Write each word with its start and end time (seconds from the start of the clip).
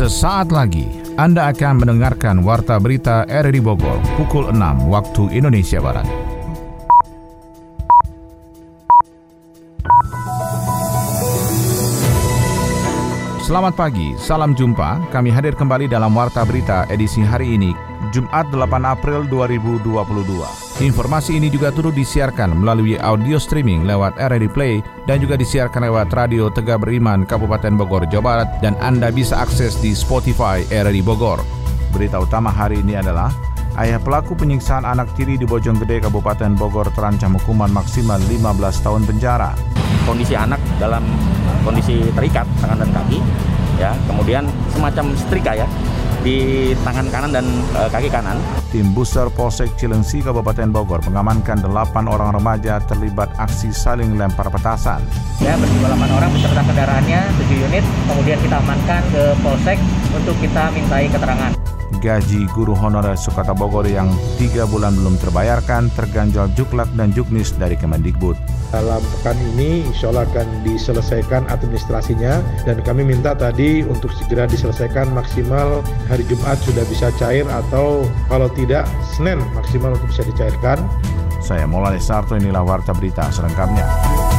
Sesaat 0.00 0.48
lagi 0.48 0.88
Anda 1.20 1.52
akan 1.52 1.84
mendengarkan 1.84 2.40
Warta 2.40 2.80
Berita 2.80 3.28
RRI 3.28 3.60
Bogor 3.60 4.00
pukul 4.16 4.48
6 4.48 4.88
waktu 4.88 5.28
Indonesia 5.36 5.76
Barat. 5.76 6.08
Selamat 13.44 13.76
pagi, 13.76 14.16
salam 14.16 14.56
jumpa. 14.56 15.12
Kami 15.12 15.28
hadir 15.28 15.52
kembali 15.52 15.84
dalam 15.84 16.16
Warta 16.16 16.48
Berita 16.48 16.88
edisi 16.88 17.20
hari 17.20 17.60
ini, 17.60 17.76
Jumat 18.10 18.50
8 18.50 18.66
April 18.82 19.22
2022. 19.30 20.82
Informasi 20.82 21.38
ini 21.38 21.46
juga 21.46 21.70
turut 21.70 21.94
disiarkan 21.94 22.58
melalui 22.58 22.98
audio 22.98 23.38
streaming 23.38 23.86
lewat 23.86 24.18
RRI 24.18 24.50
Play 24.50 24.74
dan 25.06 25.22
juga 25.22 25.38
disiarkan 25.38 25.86
lewat 25.86 26.10
Radio 26.10 26.50
Tegak 26.50 26.82
Beriman 26.82 27.22
Kabupaten 27.22 27.78
Bogor, 27.78 28.10
Jawa 28.10 28.22
Barat 28.22 28.48
dan 28.58 28.74
Anda 28.82 29.14
bisa 29.14 29.38
akses 29.38 29.78
di 29.78 29.94
Spotify 29.94 30.66
RRI 30.66 31.06
Bogor. 31.06 31.38
Berita 31.94 32.18
utama 32.18 32.50
hari 32.50 32.82
ini 32.82 32.98
adalah 32.98 33.30
Ayah 33.78 34.02
pelaku 34.02 34.34
penyiksaan 34.34 34.82
anak 34.82 35.14
tiri 35.14 35.38
di 35.38 35.46
Bojonggede, 35.46 36.02
Kabupaten 36.02 36.58
Bogor 36.58 36.90
terancam 36.90 37.38
hukuman 37.38 37.70
maksimal 37.70 38.18
15 38.26 38.82
tahun 38.82 39.06
penjara. 39.06 39.54
Kondisi 40.02 40.34
anak 40.34 40.58
dalam 40.82 41.06
kondisi 41.62 42.02
terikat 42.18 42.50
tangan 42.58 42.82
dan 42.82 42.90
kaki, 42.90 43.22
ya, 43.78 43.94
kemudian 44.10 44.50
semacam 44.74 45.14
setrika 45.14 45.54
ya 45.54 45.70
di 46.20 46.70
tangan 46.84 47.06
kanan 47.08 47.30
dan 47.32 47.46
e, 47.74 47.80
kaki 47.88 48.08
kanan. 48.12 48.36
Tim 48.70 48.92
Buser 48.94 49.26
Polsek 49.32 49.72
Cilengsi, 49.80 50.22
Kabupaten 50.22 50.70
Bogor 50.70 51.00
mengamankan 51.08 51.64
8 51.64 52.06
orang 52.06 52.36
remaja 52.36 52.78
terlibat 52.86 53.32
aksi 53.40 53.72
saling 53.72 54.14
lempar 54.14 54.46
petasan. 54.52 55.02
Ya, 55.40 55.56
bersama 55.56 56.06
8 56.06 56.18
orang 56.18 56.30
beserta 56.36 56.62
kendaraannya 56.62 57.20
7 57.50 57.66
unit, 57.66 57.84
kemudian 58.06 58.38
kita 58.44 58.56
amankan 58.60 59.02
ke 59.10 59.22
Polsek 59.40 59.78
untuk 60.14 60.36
kita 60.38 60.68
mintai 60.76 61.08
keterangan 61.08 61.60
gaji 61.98 62.46
guru 62.54 62.72
honorer 62.78 63.18
Sukata 63.18 63.50
Bogor 63.50 63.82
yang 63.90 64.06
tiga 64.38 64.64
bulan 64.70 64.94
belum 64.94 65.18
terbayarkan 65.18 65.90
terganjal 65.98 66.46
juklak 66.54 66.86
dan 66.94 67.10
juknis 67.10 67.50
dari 67.58 67.74
Kemendikbud. 67.74 68.38
Dalam 68.70 69.02
pekan 69.18 69.34
ini 69.54 69.82
insya 69.90 70.14
Allah 70.14 70.30
akan 70.30 70.62
diselesaikan 70.62 71.50
administrasinya 71.50 72.38
dan 72.62 72.78
kami 72.86 73.02
minta 73.02 73.34
tadi 73.34 73.82
untuk 73.82 74.14
segera 74.14 74.46
diselesaikan 74.46 75.10
maksimal 75.10 75.82
hari 76.06 76.22
Jumat 76.30 76.54
sudah 76.62 76.86
bisa 76.86 77.10
cair 77.18 77.44
atau 77.50 78.06
kalau 78.30 78.46
tidak 78.54 78.86
Senin 79.10 79.42
maksimal 79.58 79.98
untuk 79.98 80.14
bisa 80.14 80.22
dicairkan. 80.22 80.78
Saya 81.42 81.66
Maulana 81.66 81.98
Sarto 81.98 82.38
inilah 82.38 82.62
Warta 82.62 82.94
Berita 82.94 83.26
selengkapnya. 83.34 84.29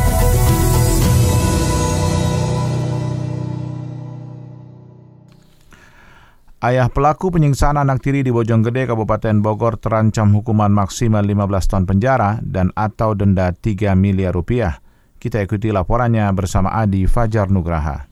Ayah 6.62 6.94
pelaku 6.94 7.34
penyiksaan 7.34 7.74
anak 7.74 8.06
tiri 8.06 8.22
di 8.22 8.30
Bojonggede, 8.30 8.86
Kabupaten 8.86 9.42
Bogor 9.42 9.82
terancam 9.82 10.30
hukuman 10.30 10.70
maksimal 10.70 11.26
15 11.26 11.50
tahun 11.66 11.86
penjara 11.90 12.38
dan 12.46 12.70
atau 12.78 13.18
denda 13.18 13.50
3 13.50 13.98
miliar 13.98 14.30
rupiah. 14.30 14.78
Kita 15.18 15.42
ikuti 15.42 15.74
laporannya 15.74 16.30
bersama 16.38 16.70
Adi 16.78 17.10
Fajar 17.10 17.50
Nugraha. 17.50 18.06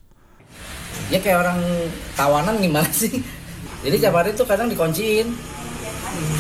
Ya 1.14 1.22
kayak 1.22 1.46
orang 1.46 1.62
tawanan 2.18 2.58
gimana 2.58 2.90
sih? 2.90 3.22
Jadi 3.86 4.02
tiap 4.02 4.18
hari 4.18 4.34
itu 4.34 4.42
kadang 4.50 4.66
dikunciin. 4.66 5.30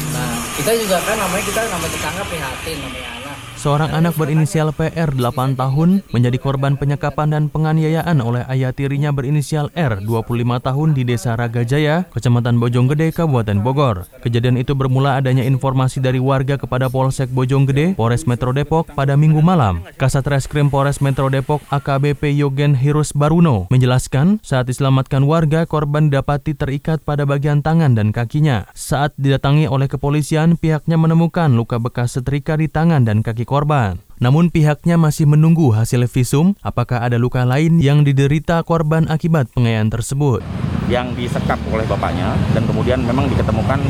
Nah, 0.09 0.33
kita 0.57 0.73
juga 0.81 0.97
kan 1.05 1.13
namanya 1.13 1.45
kita 1.45 1.61
namanya 1.61 1.93
tetangga 1.93 2.23
prihatin 2.25 2.77
namanya 2.89 3.18
Seorang 3.59 3.91
anak 3.91 4.15
berinisial 4.15 4.71
PR 4.71 5.11
8 5.11 5.59
tahun 5.59 5.99
menjadi 6.15 6.39
korban 6.39 6.79
penyekapan 6.79 7.35
dan 7.35 7.43
penganiayaan 7.51 8.23
oleh 8.23 8.47
ayah 8.47 8.71
tirinya 8.71 9.11
berinisial 9.11 9.67
R 9.75 9.99
25 9.99 10.31
tahun 10.63 10.89
di 10.95 11.03
Desa 11.03 11.35
Ragajaya, 11.35 12.07
Kecamatan 12.07 12.55
Bojonggede, 12.55 13.11
Kabupaten 13.11 13.59
Bogor. 13.59 14.07
Kejadian 14.23 14.55
itu 14.55 14.79
bermula 14.79 15.19
adanya 15.19 15.43
informasi 15.43 15.99
dari 15.99 16.23
warga 16.23 16.55
kepada 16.55 16.87
Polsek 16.87 17.35
Bojonggede, 17.35 17.99
Polres 17.99 18.23
Metro 18.31 18.55
Depok 18.55 18.95
pada 18.95 19.19
minggu 19.19 19.43
malam. 19.43 19.83
Kasat 19.99 20.23
Reskrim 20.23 20.71
Polres 20.71 21.03
Metro 21.03 21.27
Depok 21.27 21.59
AKBP 21.67 22.31
Yogen 22.39 22.79
Hirus 22.79 23.11
Baruno 23.11 23.67
menjelaskan 23.75 24.39
saat 24.39 24.71
diselamatkan 24.71 25.27
warga 25.27 25.67
korban 25.67 26.07
dapati 26.07 26.55
terikat 26.55 27.03
pada 27.03 27.27
bagian 27.27 27.59
tangan 27.59 27.91
dan 27.91 28.15
kakinya. 28.15 28.71
Saat 28.71 29.19
didatangi 29.19 29.67
oleh 29.67 29.91
kepolisian, 29.91 30.55
pihaknya 30.55 30.95
menemukan 30.95 31.51
luka 31.51 31.75
bekas 31.75 32.15
setrika 32.15 32.55
di 32.55 32.71
tangan 32.71 33.03
dan 33.03 33.19
kaki 33.19 33.48
korban. 33.49 33.97
Namun 34.21 34.53
pihaknya 34.53 34.99
masih 35.01 35.25
menunggu 35.25 35.73
hasil 35.73 36.05
visum 36.05 36.53
apakah 36.61 37.01
ada 37.01 37.17
luka 37.17 37.41
lain 37.49 37.81
yang 37.81 38.05
diderita 38.05 38.61
korban 38.61 39.09
akibat 39.09 39.49
penganiayaan 39.57 39.89
tersebut. 39.89 40.45
Yang 40.85 41.17
disekap 41.17 41.57
oleh 41.73 41.87
bapaknya 41.89 42.37
dan 42.53 42.69
kemudian 42.69 43.01
memang 43.01 43.25
diketemukan 43.25 43.81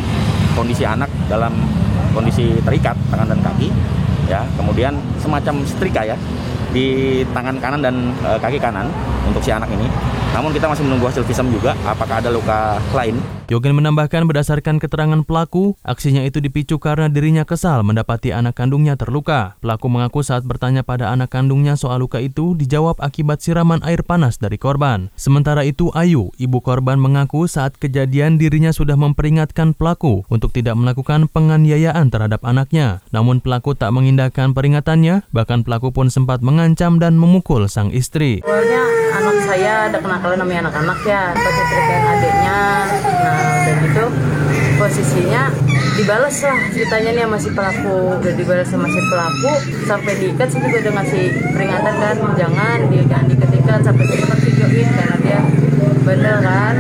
kondisi 0.56 0.88
anak 0.88 1.12
dalam 1.28 1.52
kondisi 2.16 2.56
terikat 2.64 2.96
tangan 3.12 3.36
dan 3.36 3.40
kaki 3.44 3.68
ya 4.30 4.46
kemudian 4.54 4.94
semacam 5.18 5.66
setrika 5.66 6.06
ya 6.06 6.18
di 6.70 7.22
tangan 7.34 7.58
kanan 7.58 7.82
dan 7.82 8.14
e, 8.22 8.30
kaki 8.38 8.62
kanan 8.62 8.86
untuk 9.26 9.42
si 9.42 9.50
anak 9.50 9.68
ini. 9.74 9.90
Namun 10.38 10.54
kita 10.54 10.70
masih 10.70 10.86
menunggu 10.86 11.10
hasil 11.10 11.26
visum 11.26 11.50
juga 11.50 11.74
apakah 11.82 12.22
ada 12.22 12.30
luka 12.30 12.78
lain. 12.94 13.18
Yogen 13.50 13.74
menambahkan 13.74 14.30
berdasarkan 14.30 14.78
keterangan 14.78 15.26
pelaku, 15.26 15.74
aksinya 15.82 16.22
itu 16.22 16.38
dipicu 16.38 16.78
karena 16.78 17.10
dirinya 17.10 17.50
kesal 17.50 17.82
mendapati 17.82 18.30
anak 18.30 18.54
kandungnya 18.54 18.94
terluka. 18.94 19.58
Pelaku 19.58 19.90
mengaku 19.90 20.22
saat 20.22 20.46
bertanya 20.46 20.86
pada 20.86 21.10
anak 21.10 21.34
kandungnya 21.34 21.74
soal 21.74 21.98
luka 21.98 22.22
itu 22.22 22.54
dijawab 22.54 23.02
akibat 23.02 23.42
siraman 23.42 23.82
air 23.82 24.06
panas 24.06 24.38
dari 24.38 24.62
korban. 24.62 25.10
Sementara 25.18 25.66
itu 25.66 25.90
Ayu, 25.98 26.30
ibu 26.38 26.62
korban 26.62 27.02
mengaku 27.02 27.50
saat 27.50 27.74
kejadian 27.74 28.38
dirinya 28.38 28.70
sudah 28.70 28.94
memperingatkan 28.94 29.74
pelaku 29.74 30.30
untuk 30.30 30.54
tidak 30.54 30.78
melakukan 30.78 31.26
penganiayaan 31.26 32.14
terhadap 32.14 32.46
anaknya. 32.46 33.02
Namun 33.10 33.42
pelaku 33.42 33.74
tak 33.74 33.90
mengindahkan 33.98 34.54
peringatannya, 34.54 35.26
bahkan 35.34 35.66
pelaku 35.66 35.90
pun 35.90 36.14
sempat 36.14 36.46
mengancam 36.46 37.02
dan 37.02 37.18
memukul 37.18 37.66
sang 37.66 37.90
istri. 37.90 38.46
Anak 38.46 38.99
saya 39.50 39.90
ada 39.90 39.98
kenakalan 39.98 40.38
namanya 40.38 40.70
anak-anak 40.70 41.00
ya, 41.10 41.34
pasti 41.34 41.64
terkait 41.74 42.06
adiknya. 42.06 42.62
Nah, 43.02 43.58
dan 43.66 43.76
gitu 43.82 44.06
posisinya 44.78 45.44
dibalas 45.98 46.38
lah 46.46 46.60
ceritanya 46.70 47.10
nih 47.18 47.26
masih 47.26 47.52
pelaku. 47.58 48.22
Udah 48.22 48.34
dibalas 48.38 48.70
sama 48.70 48.86
si 48.94 49.02
pelaku 49.10 49.54
sampai 49.90 50.14
diikat 50.22 50.48
sih 50.54 50.62
juga 50.62 50.78
udah 50.86 50.94
ngasih 51.02 51.26
peringatan 51.50 51.94
kan. 51.98 52.16
Jangan 52.38 52.78
dia 52.94 53.04
jangan 53.10 53.26
diikat-ikat 53.26 53.80
sampai 53.82 54.06
sempat 54.06 54.40
videoin 54.46 54.88
karena 54.94 55.16
dia 55.26 55.40
bandel 56.10 56.38
kan? 56.42 56.76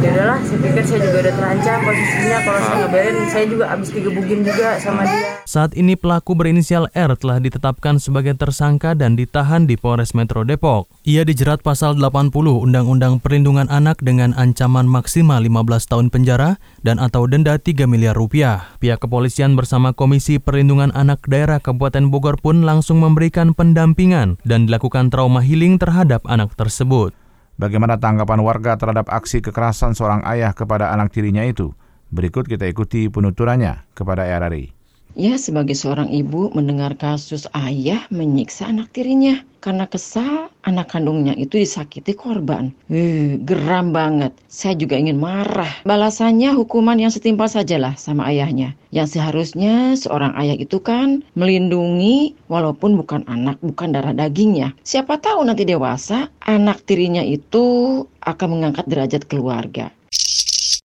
Ya 0.00 0.16
udahlah 0.16 0.40
saya 0.48 0.58
pikir 0.64 0.84
saya 0.88 1.00
juga 1.04 1.18
udah 1.28 1.34
terancam 1.36 1.78
posisinya. 1.84 2.38
Kalau 2.40 2.60
saya 2.64 2.76
ngeberin 2.82 3.16
saya 3.28 3.44
juga 3.46 3.64
abis 3.68 3.88
digebugin 3.92 4.40
juga 4.48 4.68
sama 4.80 5.02
dia. 5.04 5.28
Saat 5.44 5.76
ini 5.76 5.92
pelaku 5.92 6.32
berinisial 6.32 6.88
R 6.96 7.12
telah 7.20 7.36
ditetapkan 7.36 8.00
sebagai 8.00 8.32
tersangka 8.34 8.96
dan 8.96 9.14
ditahan 9.14 9.68
di 9.68 9.76
Polres 9.76 10.16
Metro 10.16 10.40
Depok. 10.42 10.88
Ia 11.04 11.28
dijerat 11.28 11.60
pasal 11.60 12.00
80 12.00 12.32
Undang-Undang 12.32 13.20
Perlindungan 13.20 13.68
Anak 13.68 14.00
dengan 14.00 14.32
ancaman 14.34 14.88
maksimal 14.88 15.44
15 15.44 15.92
tahun 15.92 16.06
penjara 16.08 16.56
dan 16.80 16.96
atau 16.96 17.28
denda 17.28 17.60
3 17.60 17.84
miliar 17.84 18.16
rupiah. 18.16 18.72
Pihak 18.80 19.04
kepolisian 19.04 19.52
bersama 19.52 19.92
Komisi 19.92 20.40
Perlindungan 20.40 20.96
Anak 20.96 21.28
Daerah 21.28 21.60
Kabupaten 21.60 22.08
Bogor 22.08 22.40
pun 22.40 22.64
langsung 22.64 23.04
memberikan 23.04 23.52
pendampingan 23.52 24.40
dan 24.48 24.64
dilakukan 24.64 25.12
trauma 25.12 25.44
healing 25.44 25.76
terhadap 25.76 26.24
anak 26.24 26.56
tersebut 26.56 27.12
Bagaimana 27.60 28.00
tanggapan 28.00 28.40
warga 28.40 28.80
terhadap 28.80 29.12
aksi 29.12 29.44
kekerasan 29.44 29.92
seorang 29.92 30.24
ayah 30.24 30.56
kepada 30.56 30.96
anak 30.96 31.12
tirinya 31.12 31.44
itu? 31.44 31.76
Berikut 32.08 32.48
kita 32.48 32.64
ikuti 32.64 33.12
penuturannya 33.12 33.84
kepada 33.92 34.24
RRI. 34.24 34.79
Ya, 35.18 35.34
sebagai 35.34 35.74
seorang 35.74 36.14
ibu 36.14 36.54
mendengar 36.54 36.94
kasus 36.94 37.50
ayah 37.50 38.06
menyiksa 38.14 38.70
anak 38.70 38.94
tirinya 38.94 39.42
karena 39.58 39.84
kesal 39.90 40.48
anak 40.64 40.94
kandungnya 40.94 41.36
itu 41.36 41.60
disakiti 41.60 42.16
korban. 42.16 42.72
Uh, 42.88 43.36
geram 43.44 43.90
banget. 43.90 44.32
Saya 44.46 44.78
juga 44.78 44.96
ingin 44.96 45.20
marah. 45.20 45.68
Balasannya 45.84 46.54
hukuman 46.56 46.96
yang 46.96 47.12
setimpal 47.12 47.50
sajalah 47.50 47.98
sama 47.98 48.30
ayahnya. 48.30 48.78
Yang 48.94 49.18
seharusnya 49.18 49.98
seorang 49.98 50.34
ayah 50.40 50.56
itu 50.56 50.80
kan 50.80 51.26
melindungi 51.34 52.38
walaupun 52.46 52.96
bukan 52.96 53.26
anak, 53.26 53.60
bukan 53.60 53.92
darah 53.92 54.16
dagingnya. 54.16 54.72
Siapa 54.86 55.20
tahu 55.20 55.44
nanti 55.44 55.66
dewasa 55.68 56.30
anak 56.46 56.86
tirinya 56.88 57.22
itu 57.22 58.06
akan 58.24 58.48
mengangkat 58.56 58.86
derajat 58.88 59.26
keluarga. 59.28 59.92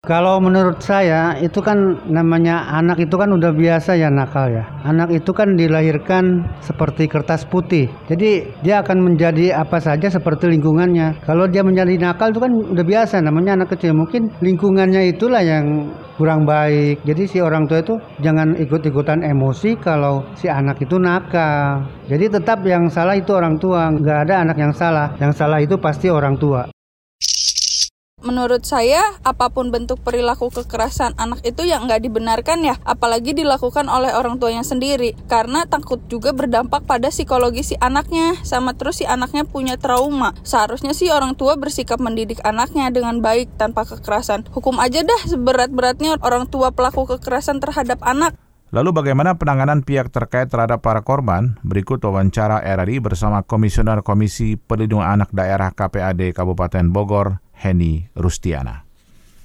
Kalau 0.10 0.42
menurut 0.42 0.82
saya 0.82 1.38
itu 1.38 1.62
kan 1.62 1.78
namanya 2.10 2.66
anak 2.74 2.98
itu 2.98 3.14
kan 3.14 3.30
udah 3.30 3.54
biasa 3.54 3.94
ya 3.94 4.10
nakal 4.10 4.50
ya. 4.50 4.66
Anak 4.82 5.14
itu 5.14 5.30
kan 5.38 5.54
dilahirkan 5.54 6.50
seperti 6.66 7.06
kertas 7.06 7.46
putih. 7.46 7.86
Jadi 8.10 8.42
dia 8.66 8.82
akan 8.82 9.06
menjadi 9.06 9.54
apa 9.54 9.78
saja 9.78 10.10
seperti 10.10 10.50
lingkungannya. 10.50 11.22
Kalau 11.22 11.46
dia 11.46 11.62
menjadi 11.62 11.94
nakal 12.02 12.34
itu 12.34 12.42
kan 12.42 12.50
udah 12.50 12.86
biasa 12.90 13.22
namanya 13.22 13.62
anak 13.62 13.78
kecil. 13.78 13.94
Mungkin 13.94 14.34
lingkungannya 14.42 15.14
itulah 15.14 15.46
yang 15.46 15.94
kurang 16.18 16.42
baik. 16.42 17.06
Jadi 17.06 17.30
si 17.30 17.38
orang 17.38 17.70
tua 17.70 17.86
itu 17.86 17.94
jangan 18.18 18.58
ikut-ikutan 18.58 19.22
emosi 19.22 19.78
kalau 19.78 20.26
si 20.34 20.50
anak 20.50 20.82
itu 20.82 20.98
nakal. 20.98 21.86
Jadi 22.10 22.34
tetap 22.34 22.66
yang 22.66 22.90
salah 22.90 23.14
itu 23.14 23.30
orang 23.38 23.62
tua, 23.62 23.94
nggak 23.94 24.26
ada 24.26 24.42
anak 24.42 24.58
yang 24.58 24.74
salah. 24.74 25.14
Yang 25.22 25.38
salah 25.38 25.62
itu 25.62 25.78
pasti 25.78 26.10
orang 26.10 26.34
tua. 26.34 26.66
Menurut 28.19 28.68
saya, 28.68 29.00
apa 29.24 29.48
pun 29.48 29.71
bentuk 29.71 30.04
perilaku 30.04 30.51
kekerasan 30.51 31.16
anak 31.16 31.39
itu 31.48 31.63
yang 31.63 31.88
nggak 31.88 32.04
dibenarkan 32.04 32.68
ya, 32.68 32.75
apalagi 32.83 33.31
dilakukan 33.31 33.88
oleh 33.88 34.12
orang 34.12 34.36
tuanya 34.44 34.60
sendiri, 34.68 35.16
karena 35.31 35.63
takut 35.63 36.04
juga 36.12 36.36
berdampak 36.36 36.83
pada 36.83 37.07
psikologi 37.07 37.63
si 37.63 37.75
anaknya, 37.80 38.36
sama 38.44 38.75
terus 38.75 39.00
si 39.00 39.06
anaknya 39.07 39.48
punya 39.48 39.80
trauma. 39.80 40.36
Seharusnya 40.44 40.92
sih 40.92 41.07
orang 41.07 41.39
tua 41.39 41.56
bersikap 41.56 42.04
mendidik 42.04 42.44
anaknya 42.44 42.92
dengan 42.92 43.24
baik 43.24 43.56
tanpa 43.56 43.88
kekerasan. 43.88 44.44
Hukum 44.51 44.83
aja 44.83 45.00
dah 45.00 45.22
seberat-beratnya 45.24 46.19
orang 46.19 46.51
tua 46.51 46.75
pelaku 46.75 47.07
kekerasan 47.15 47.63
terhadap 47.63 48.04
anak. 48.04 48.36
Lalu 48.69 48.94
bagaimana 48.94 49.33
penanganan 49.33 49.81
pihak 49.81 50.13
terkait 50.13 50.45
terhadap 50.45 50.86
para 50.86 51.01
korban? 51.01 51.57
Berikut 51.65 52.06
wawancara 52.06 52.62
RRI 52.62 53.01
bersama 53.01 53.42
Komisioner 53.42 54.06
Komisi 54.06 54.62
Perlindungan 54.62 55.10
Anak 55.10 55.33
Daerah 55.33 55.74
KPAD 55.74 56.38
Kabupaten 56.38 56.86
Bogor, 56.94 57.42
Heni 57.60 58.08
Rustiana. 58.16 58.88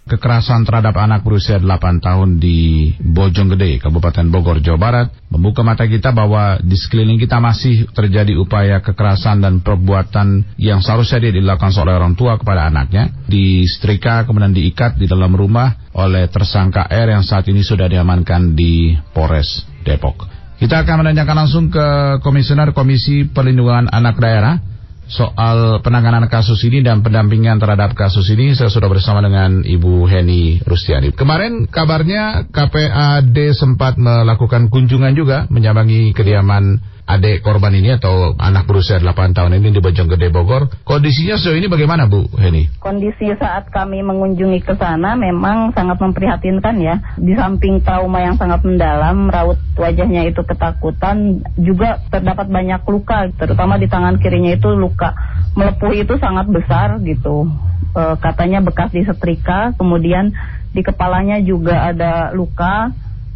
Kekerasan 0.05 0.69
terhadap 0.69 1.01
anak 1.01 1.25
berusia 1.25 1.57
8 1.57 2.05
tahun 2.05 2.37
di 2.37 2.93
Bojonggede, 3.01 3.81
Kabupaten 3.81 4.29
Bogor, 4.29 4.61
Jawa 4.61 4.77
Barat, 4.77 5.09
membuka 5.33 5.65
mata 5.65 5.89
kita 5.89 6.13
bahwa 6.13 6.61
di 6.61 6.77
sekeliling 6.77 7.17
kita 7.17 7.41
masih 7.41 7.89
terjadi 7.89 8.37
upaya 8.37 8.85
kekerasan 8.85 9.41
dan 9.41 9.65
perbuatan 9.65 10.61
yang 10.61 10.85
seharusnya 10.85 11.33
dilakukan 11.33 11.73
oleh 11.81 11.97
orang 11.97 12.21
tua 12.21 12.37
kepada 12.37 12.69
anaknya, 12.69 13.17
disetrika 13.33 14.29
kemudian 14.29 14.53
diikat 14.53 15.01
di 15.01 15.09
dalam 15.09 15.33
rumah 15.33 15.73
oleh 15.97 16.29
tersangka 16.29 16.85
R 16.85 17.09
yang 17.09 17.25
saat 17.25 17.49
ini 17.49 17.65
sudah 17.65 17.89
diamankan 17.89 18.53
di 18.53 18.93
Polres 19.17 19.65
Depok. 19.89 20.29
Kita 20.61 20.85
akan 20.85 21.01
menanyakan 21.01 21.37
langsung 21.49 21.73
ke 21.73 22.21
Komisioner 22.21 22.77
Komisi 22.77 23.25
Perlindungan 23.25 23.89
Anak 23.89 24.21
Daerah, 24.21 24.74
soal 25.09 25.85
penanganan 25.85 26.27
kasus 26.33 26.61
ini 26.65 26.81
dan 26.81 27.05
pendampingan 27.05 27.61
terhadap 27.61 27.93
kasus 27.93 28.25
ini 28.33 28.57
saya 28.57 28.73
sudah 28.73 28.89
bersama 28.89 29.21
dengan 29.21 29.61
Ibu 29.61 30.09
Heni 30.09 30.65
Rustiani. 30.65 31.13
Kemarin 31.13 31.69
kabarnya 31.69 32.49
KPAD 32.49 33.37
sempat 33.53 34.01
melakukan 34.01 34.73
kunjungan 34.73 35.13
juga 35.13 35.45
menyambangi 35.53 36.17
kediaman 36.17 36.81
adik 37.05 37.45
korban 37.45 37.77
ini 37.77 38.01
atau 38.01 38.33
anak 38.41 38.65
berusia 38.65 38.97
8 38.97 39.37
tahun 39.37 39.61
ini 39.61 39.77
di 39.77 39.81
Bojonggede 39.85 40.33
Bogor. 40.33 40.73
Kondisinya 40.89 41.37
sejauh 41.37 41.61
ini 41.61 41.69
bagaimana 41.69 42.09
Bu 42.09 42.25
Heni? 42.41 42.73
Kondisi 42.81 43.29
saat 43.37 43.69
kami 43.69 44.01
mengunjungi 44.01 44.65
ke 44.65 44.73
sana 44.81 45.13
memang 45.13 45.77
sangat 45.77 46.01
memprihatinkan 46.01 46.81
ya. 46.81 46.97
Di 47.21 47.37
samping 47.37 47.85
trauma 47.85 48.25
yang 48.25 48.41
sangat 48.41 48.65
mendalam, 48.65 49.29
raut 49.29 49.61
wajahnya 49.77 50.25
itu 50.33 50.41
ketakutan, 50.49 51.45
juga 51.61 52.01
terdapat 52.09 52.49
banyak 52.49 52.81
luka, 52.89 53.29
terutama 53.37 53.77
di 53.77 53.87
tangan 53.87 54.17
kirinya 54.17 54.57
itu 54.57 54.73
luka 54.73 55.13
melepuh 55.55 55.93
itu 55.95 56.17
sangat 56.19 56.49
besar 56.51 56.99
gitu. 57.05 57.47
E, 57.95 58.03
katanya 58.19 58.65
bekas 58.65 58.91
disetrika, 58.91 59.77
kemudian 59.77 60.35
di 60.75 60.83
kepalanya 60.83 61.39
juga 61.39 61.95
ada 61.95 62.35
luka, 62.35 62.91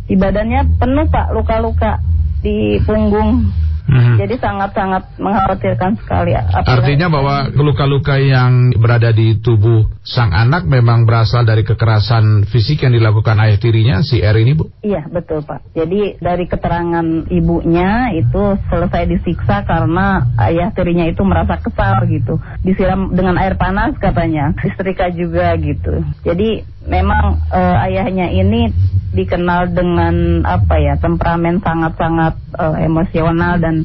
di 0.08 0.16
badannya 0.16 0.80
penuh 0.80 1.06
Pak 1.12 1.36
luka-luka 1.36 2.00
di 2.42 2.78
punggung. 2.86 3.67
Hmm. 3.88 4.20
Jadi 4.20 4.36
sangat-sangat 4.36 5.16
mengkhawatirkan 5.16 5.96
sekali. 5.96 6.36
Apalagi 6.36 6.68
Artinya 6.68 7.08
bahwa 7.08 7.48
luka-luka 7.56 8.20
yang 8.20 8.76
berada 8.76 9.16
di 9.16 9.40
tubuh 9.40 9.88
sang 10.04 10.36
anak 10.36 10.68
memang 10.68 11.08
berasal 11.08 11.48
dari 11.48 11.64
kekerasan 11.64 12.44
fisik 12.52 12.84
yang 12.84 12.92
dilakukan 12.92 13.40
ayah 13.40 13.56
tirinya, 13.56 14.04
si 14.04 14.20
R 14.20 14.36
ini, 14.36 14.52
Bu? 14.52 14.68
Iya, 14.84 15.08
betul, 15.08 15.40
Pak. 15.40 15.72
Jadi 15.72 16.20
dari 16.20 16.44
keterangan 16.44 17.32
ibunya 17.32 18.12
itu 18.12 18.60
selesai 18.68 19.08
disiksa 19.08 19.64
karena 19.64 20.36
ayah 20.36 20.68
tirinya 20.76 21.08
itu 21.08 21.24
merasa 21.24 21.56
kesal 21.56 22.04
gitu. 22.12 22.36
Disiram 22.60 23.16
dengan 23.16 23.40
air 23.40 23.56
panas 23.56 23.96
katanya, 23.96 24.52
disetrika 24.60 25.08
juga 25.08 25.56
gitu. 25.56 26.04
Jadi 26.28 26.60
memang 26.88 27.40
uh, 27.52 27.84
ayahnya 27.88 28.32
ini 28.32 28.72
dikenal 29.12 29.72
dengan 29.72 30.44
apa 30.44 30.76
ya 30.80 30.94
temperamen 31.00 31.60
sangat-sangat 31.64 32.34
uh, 32.56 32.76
emosional 32.80 33.60
dan 33.60 33.77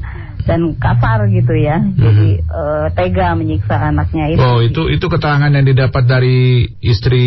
dan 0.47 0.75
kasar 0.79 1.27
gitu 1.27 1.53
ya. 1.57 1.81
Hmm. 1.81 1.97
Jadi 1.99 2.27
uh, 2.47 2.87
tega 2.95 3.35
menyiksa 3.35 3.75
anaknya 3.75 4.31
itu. 4.31 4.41
Oh, 4.41 4.59
itu 4.63 4.87
itu 4.89 5.05
keterangan 5.09 5.51
yang 5.51 5.65
didapat 5.67 6.03
dari 6.07 6.69
istri 6.79 7.25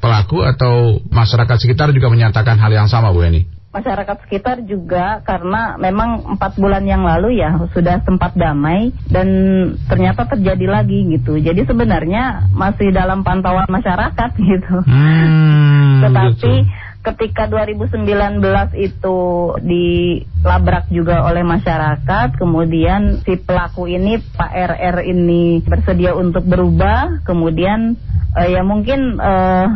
pelaku 0.00 0.42
atau 0.42 1.02
masyarakat 1.12 1.56
sekitar 1.60 1.92
juga 1.92 2.08
menyatakan 2.08 2.56
hal 2.56 2.72
yang 2.72 2.88
sama 2.88 3.12
Bu 3.12 3.22
Eni? 3.24 3.62
masyarakat 3.72 4.28
sekitar 4.28 4.60
juga 4.68 5.24
karena 5.24 5.80
memang 5.80 6.36
empat 6.36 6.60
bulan 6.60 6.84
yang 6.84 7.08
lalu 7.08 7.40
ya 7.40 7.56
sudah 7.72 8.04
sempat 8.04 8.36
damai 8.36 8.92
dan 9.08 9.26
ternyata 9.88 10.28
terjadi 10.28 10.68
lagi 10.68 11.08
gitu. 11.08 11.40
Jadi 11.40 11.64
sebenarnya 11.64 12.52
masih 12.52 12.92
dalam 12.92 13.24
pantauan 13.24 13.66
masyarakat 13.66 14.30
gitu. 14.52 14.76
Hmm, 14.84 16.04
Tetapi 16.04 16.36
gitu. 16.36 16.68
Ketika 17.02 17.50
2019 17.50 18.06
itu 18.78 19.18
dilabrak 19.58 20.86
juga 20.94 21.26
oleh 21.26 21.42
masyarakat, 21.42 22.38
kemudian 22.38 23.18
si 23.26 23.34
pelaku 23.42 23.90
ini 23.90 24.22
Pak 24.22 24.50
RR 24.54 24.96
ini 25.10 25.58
bersedia 25.66 26.14
untuk 26.14 26.46
berubah, 26.46 27.26
kemudian 27.26 27.98
uh, 28.38 28.46
ya 28.46 28.62
mungkin 28.62 29.18
uh, 29.18 29.66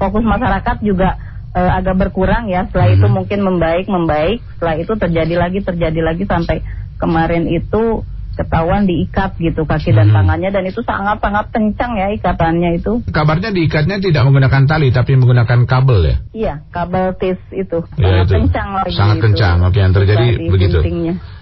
fokus 0.00 0.24
masyarakat 0.24 0.80
juga 0.80 1.20
uh, 1.52 1.70
agak 1.76 2.08
berkurang 2.08 2.48
ya. 2.48 2.64
Setelah 2.72 2.88
hmm. 2.88 2.96
itu 2.96 3.06
mungkin 3.12 3.40
membaik, 3.44 3.86
membaik. 3.92 4.40
Setelah 4.56 4.76
itu 4.80 4.92
terjadi 4.96 5.34
lagi, 5.36 5.60
terjadi 5.60 6.00
lagi 6.00 6.24
sampai 6.24 6.64
kemarin 6.96 7.52
itu 7.52 8.00
ketahuan 8.32 8.88
diikat 8.88 9.36
gitu 9.36 9.68
kaki 9.68 9.92
dan 9.92 10.08
hmm. 10.08 10.16
tangannya 10.16 10.50
dan 10.50 10.64
itu 10.64 10.80
sangat-sangat 10.80 11.52
kencang 11.52 11.92
ya 12.00 12.06
ikatannya 12.16 12.80
itu. 12.80 13.04
Kabarnya 13.12 13.52
diikatnya 13.52 14.00
tidak 14.00 14.22
menggunakan 14.24 14.64
tali 14.64 14.88
tapi 14.88 15.16
menggunakan 15.20 15.68
kabel 15.68 15.98
ya? 16.04 16.16
Iya, 16.32 16.54
kabel 16.72 17.12
tis 17.20 17.40
itu. 17.52 17.84
Ya, 18.00 18.24
sangat 18.24 18.26
itu. 18.26 18.34
kencang 18.40 18.68
lagi. 18.72 18.96
Sangat 18.96 19.16
itu. 19.20 19.24
kencang. 19.28 19.56
Oke, 19.68 19.78
yang 19.78 19.92
terjadi 19.92 20.26
begitu. 20.48 20.78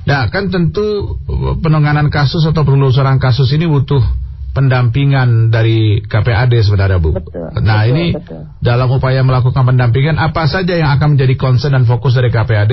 Nah, 0.01 0.27
kan 0.33 0.51
tentu 0.51 1.19
penanganan 1.63 2.11
kasus 2.11 2.43
atau 2.43 2.63
penelusuran 2.67 3.23
kasus 3.23 3.47
ini 3.55 3.71
butuh 3.71 4.03
pendampingan 4.51 5.55
dari 5.55 6.03
KPAD 6.03 6.59
sebenarnya 6.67 6.99
Bu. 6.99 7.15
Betul, 7.15 7.55
nah 7.63 7.87
betul, 7.87 7.91
ini 7.95 8.05
betul. 8.19 8.43
dalam 8.59 8.91
upaya 8.91 9.23
melakukan 9.23 9.63
pendampingan 9.63 10.19
apa 10.19 10.51
saja 10.51 10.75
yang 10.75 10.91
akan 10.99 11.15
menjadi 11.15 11.35
concern 11.39 11.79
dan 11.79 11.85
fokus 11.87 12.19
dari 12.19 12.35
KPAD 12.35 12.73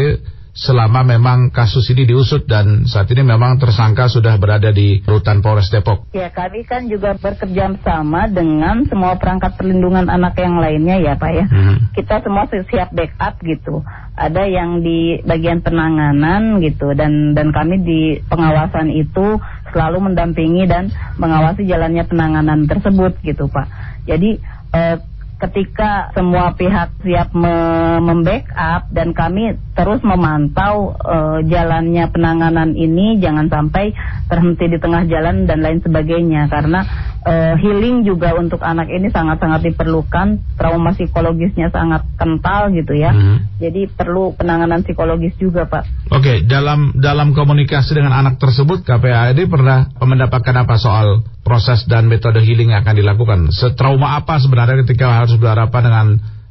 selama 0.57 1.05
memang 1.05 1.53
kasus 1.53 1.85
ini 1.93 2.09
diusut 2.09 2.49
dan 2.49 2.89
saat 2.89 3.05
ini 3.13 3.21
memang 3.21 3.61
tersangka 3.61 4.09
sudah 4.09 4.33
berada 4.41 4.73
di 4.73 5.05
rutan 5.05 5.45
Polres 5.45 5.69
Depok. 5.69 6.09
Ya 6.17 6.33
kami 6.33 6.65
kan 6.65 6.89
juga 6.89 7.13
bekerja 7.13 7.77
sama 7.85 8.25
dengan 8.25 8.89
semua 8.89 9.21
perangkat 9.21 9.53
perlindungan 9.53 10.09
anak 10.09 10.33
yang 10.41 10.57
lainnya 10.57 10.97
ya 10.97 11.13
Pak 11.13 11.31
ya. 11.31 11.45
Hmm. 11.45 11.93
Kita 11.93 12.25
semua 12.25 12.49
siap 12.49 12.89
backup 12.89 13.37
gitu. 13.45 13.85
Ada 14.17 14.49
yang 14.49 14.81
di 14.81 15.21
bagian 15.21 15.61
penanganan 15.61 16.57
gitu 16.65 16.97
dan 16.97 17.37
dan 17.37 17.53
kami 17.53 17.85
di 17.85 18.01
pengawasan 18.25 18.89
itu 18.89 19.37
selalu 19.69 20.09
mendampingi 20.09 20.65
dan 20.65 20.89
mengawasi 21.21 21.69
jalannya 21.69 22.01
penanganan 22.09 22.65
tersebut 22.65 23.13
gitu 23.21 23.45
Pak. 23.45 23.69
Jadi 24.09 24.41
eh, 24.73 24.97
ketika 25.37 26.09
semua 26.17 26.57
pihak 26.57 26.97
siap 27.05 27.29
me 27.37 27.55
membackup 28.01 28.89
dan 28.89 29.13
kami 29.13 29.53
terus 29.77 30.01
memantau 30.01 30.97
uh, 30.97 31.39
jalannya 31.45 32.09
penanganan 32.09 32.73
ini 32.73 33.21
jangan 33.21 33.45
sampai 33.45 33.93
terhenti 34.25 34.65
di 34.65 34.77
tengah 34.81 35.05
jalan 35.05 35.45
dan 35.45 35.61
lain 35.61 35.77
sebagainya 35.85 36.49
karena 36.49 36.81
uh, 37.21 37.53
healing 37.61 38.01
juga 38.01 38.33
untuk 38.33 38.65
anak 38.65 38.89
ini 38.89 39.13
sangat-sangat 39.13 39.69
diperlukan 39.69 40.41
trauma 40.57 40.97
psikologisnya 40.97 41.69
sangat 41.69 42.01
kental 42.17 42.73
gitu 42.73 42.97
ya 42.97 43.13
hmm. 43.13 43.61
jadi 43.61 43.85
perlu 43.93 44.33
penanganan 44.33 44.81
psikologis 44.81 45.37
juga 45.37 45.69
Pak. 45.69 46.09
Oke 46.17 46.17
okay, 46.17 46.37
dalam 46.49 46.97
dalam 46.97 47.37
komunikasi 47.37 47.93
dengan 47.93 48.17
anak 48.17 48.41
tersebut 48.41 48.81
KPAD 48.81 49.37
pernah 49.45 49.85
mendapatkan 50.01 50.55
apa 50.65 50.75
soal 50.81 51.21
proses 51.47 51.87
dan 51.87 52.11
metode 52.11 52.43
healing 52.43 52.75
yang 52.75 52.83
akan 52.83 52.99
dilakukan. 52.99 53.39
Setrauma 53.55 54.19
apa 54.19 54.35
sebenarnya 54.35 54.83
ketika 54.83 55.23
harus 55.27 55.35
berhadapan 55.35 55.81
dengan 55.83 56.07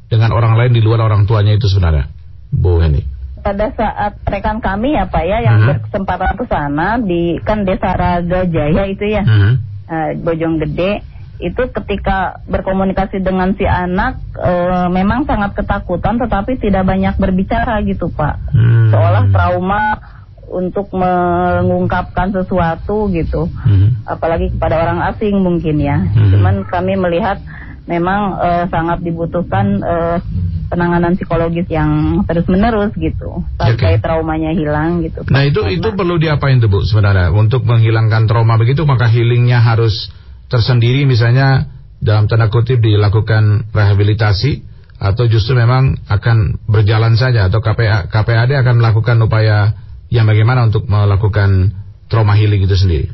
dengan 0.07 0.31
orang 0.37 0.55
lain 0.61 0.77
di 0.77 0.85
luar 0.85 1.01
orang 1.09 1.25
tuanya 1.25 1.57
itu 1.57 1.67
sebenarnya, 1.67 2.13
Bu 2.53 2.79
Heni? 2.79 3.03
Pada 3.41 3.73
saat 3.73 4.21
rekan 4.27 4.61
kami 4.61 4.95
ya 4.95 5.09
Pak 5.09 5.25
ya 5.25 5.39
yang 5.41 5.65
hmm. 5.65 5.69
berkesempatan 5.73 6.35
ke 6.37 6.45
sana 6.47 7.01
di 7.01 7.41
kan 7.41 7.65
Desa 7.65 7.97
Raga 7.97 8.45
Jaya 8.45 8.85
itu 8.91 9.05
ya, 9.09 9.23
hmm. 9.25 9.53
uh, 9.89 10.11
Bojonggede 10.21 11.17
itu 11.37 11.63
ketika 11.69 12.41
berkomunikasi 12.49 13.21
dengan 13.21 13.53
si 13.61 13.69
anak 13.69 14.17
e, 14.41 14.53
memang 14.89 15.29
sangat 15.29 15.53
ketakutan 15.53 16.17
tetapi 16.17 16.57
tidak 16.57 16.89
banyak 16.89 17.13
berbicara 17.21 17.85
gitu 17.85 18.09
Pak. 18.09 18.57
Hmm. 18.57 18.89
Seolah 18.89 19.25
trauma 19.29 20.01
untuk 20.47 20.89
mengungkapkan 20.95 22.31
sesuatu 22.31 23.11
gitu, 23.11 23.51
hmm. 23.51 24.07
apalagi 24.07 24.55
kepada 24.55 24.81
orang 24.81 25.01
asing 25.13 25.43
mungkin 25.43 25.77
ya. 25.83 25.99
Hmm. 26.01 26.31
Cuman 26.33 26.55
kami 26.71 26.95
melihat 26.97 27.43
memang 27.87 28.21
uh, 28.37 28.65
sangat 28.67 28.99
dibutuhkan 29.03 29.79
uh, 29.81 30.19
penanganan 30.67 31.15
psikologis 31.15 31.71
yang 31.71 32.23
terus 32.27 32.47
menerus 32.51 32.91
gitu 32.99 33.47
sampai 33.55 33.97
okay. 33.97 34.03
traumanya 34.03 34.51
hilang 34.51 35.07
gitu. 35.07 35.23
Nah 35.31 35.47
itu 35.47 35.63
Karena, 35.63 35.79
itu 35.79 35.89
perlu 35.95 36.19
diapain 36.19 36.59
tuh 36.59 36.67
bu 36.67 36.83
sebenarnya 36.83 37.31
untuk 37.31 37.63
menghilangkan 37.63 38.27
trauma 38.27 38.59
begitu 38.59 38.83
maka 38.83 39.07
healingnya 39.07 39.63
harus 39.63 40.11
tersendiri 40.51 41.07
misalnya 41.07 41.71
dalam 42.03 42.27
tanda 42.27 42.51
kutip 42.51 42.83
dilakukan 42.83 43.71
rehabilitasi 43.71 44.67
atau 44.97 45.25
justru 45.29 45.55
memang 45.55 46.01
akan 46.09 46.67
berjalan 46.67 47.15
saja 47.21 47.47
atau 47.47 47.61
KPA, 47.61 48.09
KPAD 48.09 48.57
akan 48.65 48.75
melakukan 48.81 49.17
upaya 49.21 49.77
yang 50.09 50.25
bagaimana 50.25 50.67
untuk 50.67 50.89
melakukan 50.89 51.75
trauma 52.09 52.33
healing 52.33 52.65
itu 52.65 52.77
sendiri? 52.79 53.09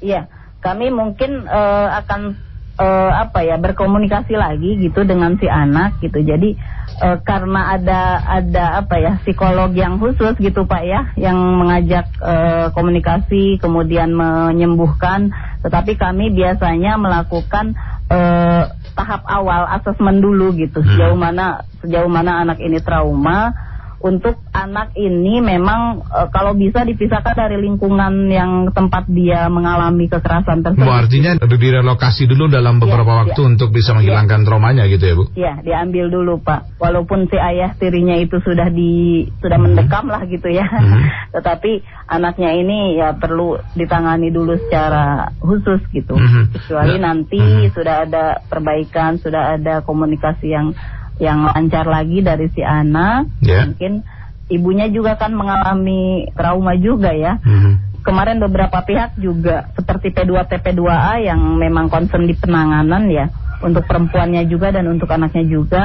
Iya, 0.00 0.30
kami 0.64 0.88
mungkin 0.88 1.44
uh, 1.44 2.00
akan 2.00 2.47
uh, 2.78 3.10
apa 3.12 3.44
ya 3.44 3.58
berkomunikasi 3.58 4.38
lagi 4.38 4.78
gitu 4.78 5.02
dengan 5.04 5.36
si 5.36 5.50
anak 5.50 5.98
gitu. 6.00 6.22
Jadi 6.22 6.54
uh, 7.02 7.18
karena 7.26 7.74
ada 7.76 8.22
ada 8.22 8.64
apa 8.80 8.96
ya 9.02 9.12
psikolog 9.26 9.74
yang 9.74 9.98
khusus 9.98 10.38
gitu 10.38 10.64
Pak 10.64 10.82
ya 10.86 11.10
yang 11.18 11.36
mengajak 11.36 12.08
uh, 12.22 12.70
komunikasi 12.72 13.58
kemudian 13.58 14.14
menyembuhkan. 14.14 15.34
Tetapi 15.58 15.98
kami 15.98 16.30
biasanya 16.32 16.96
melakukan 16.96 17.74
uh, 18.08 18.70
tahap 18.94 19.22
awal 19.26 19.66
asesmen 19.78 20.18
dulu 20.18 20.54
gitu 20.58 20.82
hmm. 20.82 20.88
sejauh 20.94 21.18
mana 21.18 21.62
sejauh 21.82 22.10
mana 22.10 22.42
anak 22.42 22.58
ini 22.58 22.82
trauma 22.82 23.54
untuk 23.98 24.38
anak 24.54 24.94
ini 24.94 25.42
memang 25.42 26.06
e, 26.06 26.20
kalau 26.30 26.54
bisa 26.54 26.86
dipisahkan 26.86 27.34
dari 27.34 27.58
lingkungan 27.58 28.30
yang 28.30 28.70
tempat 28.70 29.10
dia 29.10 29.50
mengalami 29.50 30.06
kekerasan 30.06 30.62
tersebut. 30.62 30.86
Bu, 30.86 30.94
artinya 30.94 31.34
direlokasi 31.34 32.30
dulu 32.30 32.46
dalam 32.46 32.78
iya, 32.78 32.82
beberapa 32.86 33.10
ya, 33.10 33.18
waktu 33.26 33.40
ya. 33.42 33.48
untuk 33.50 33.68
bisa 33.74 33.98
menghilangkan 33.98 34.40
ya. 34.42 34.46
traumanya 34.46 34.84
gitu 34.86 35.04
ya 35.04 35.14
Bu? 35.18 35.24
Ya, 35.34 35.54
diambil 35.66 36.14
dulu 36.14 36.38
Pak. 36.38 36.78
Walaupun 36.78 37.26
si 37.26 37.36
ayah 37.42 37.74
tirinya 37.74 38.14
itu 38.14 38.38
sudah 38.38 38.70
di 38.70 39.26
sudah 39.42 39.58
hmm. 39.58 39.66
mendekam 39.74 40.06
lah 40.06 40.22
gitu 40.30 40.46
ya. 40.46 40.66
Hmm. 40.70 41.02
Tetapi 41.34 41.82
anaknya 42.06 42.54
ini 42.54 43.02
ya 43.02 43.18
perlu 43.18 43.58
ditangani 43.74 44.30
dulu 44.30 44.54
secara 44.62 45.34
khusus 45.42 45.82
gitu. 45.90 46.14
Hmm. 46.14 46.54
Kecuali 46.54 46.96
ya. 46.96 47.02
nanti 47.02 47.40
hmm. 47.42 47.74
sudah 47.74 48.06
ada 48.06 48.46
perbaikan, 48.46 49.18
sudah 49.18 49.58
ada 49.58 49.82
komunikasi 49.82 50.54
yang 50.54 50.70
yang 51.18 51.50
lancar 51.50 51.86
lagi 51.86 52.22
dari 52.22 52.46
si 52.54 52.62
anak. 52.62 53.30
Yeah. 53.42 53.70
Mungkin 53.70 54.02
ibunya 54.48 54.88
juga 54.88 55.18
kan 55.20 55.34
mengalami 55.34 56.30
trauma 56.32 56.74
juga 56.78 57.12
ya. 57.12 57.38
Mm-hmm. 57.42 57.74
Kemarin 58.06 58.40
beberapa 58.40 58.78
pihak 58.80 59.20
juga 59.20 59.68
seperti 59.76 60.14
P2T 60.14 60.64
P2A 60.64 61.20
yang 61.20 61.60
memang 61.60 61.92
concern 61.92 62.24
di 62.24 62.32
penanganan 62.32 63.10
ya 63.12 63.28
untuk 63.60 63.84
perempuannya 63.84 64.46
juga 64.48 64.70
dan 64.72 64.86
untuk 64.88 65.10
anaknya 65.10 65.44
juga 65.44 65.82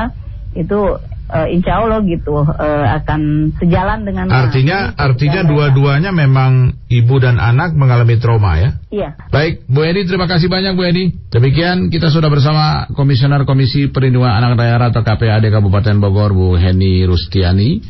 itu 0.54 1.02
uh, 1.34 1.48
insya 1.50 1.82
Allah 1.82 2.06
gitu 2.06 2.46
uh, 2.46 2.86
akan 3.02 3.52
sejalan 3.58 4.06
dengan 4.06 4.30
artinya 4.30 4.94
artinya 4.94 5.42
dua-duanya 5.42 6.14
memang 6.14 6.78
ibu 6.88 7.16
dan 7.18 7.42
anak 7.42 7.74
mengalami 7.74 8.22
trauma 8.22 8.62
ya? 8.62 8.70
Iya. 8.94 9.10
Baik 9.34 9.66
Bu 9.66 9.82
Edi 9.82 10.06
terima 10.06 10.30
kasih 10.30 10.48
banyak 10.48 10.78
Bu 10.78 10.86
Edi 10.86 11.10
demikian 11.34 11.90
kita 11.90 12.14
sudah 12.14 12.30
bersama 12.30 12.86
Komisioner 12.94 13.50
Komisi 13.50 13.90
Perlindungan 13.90 14.30
Anak 14.30 14.62
Daerah 14.62 14.94
atau 14.94 15.02
KPAD 15.02 15.50
Kabupaten 15.50 15.98
Bogor 15.98 16.38
Bu 16.38 16.54
Heni 16.56 17.02
Rustiani. 17.10 17.82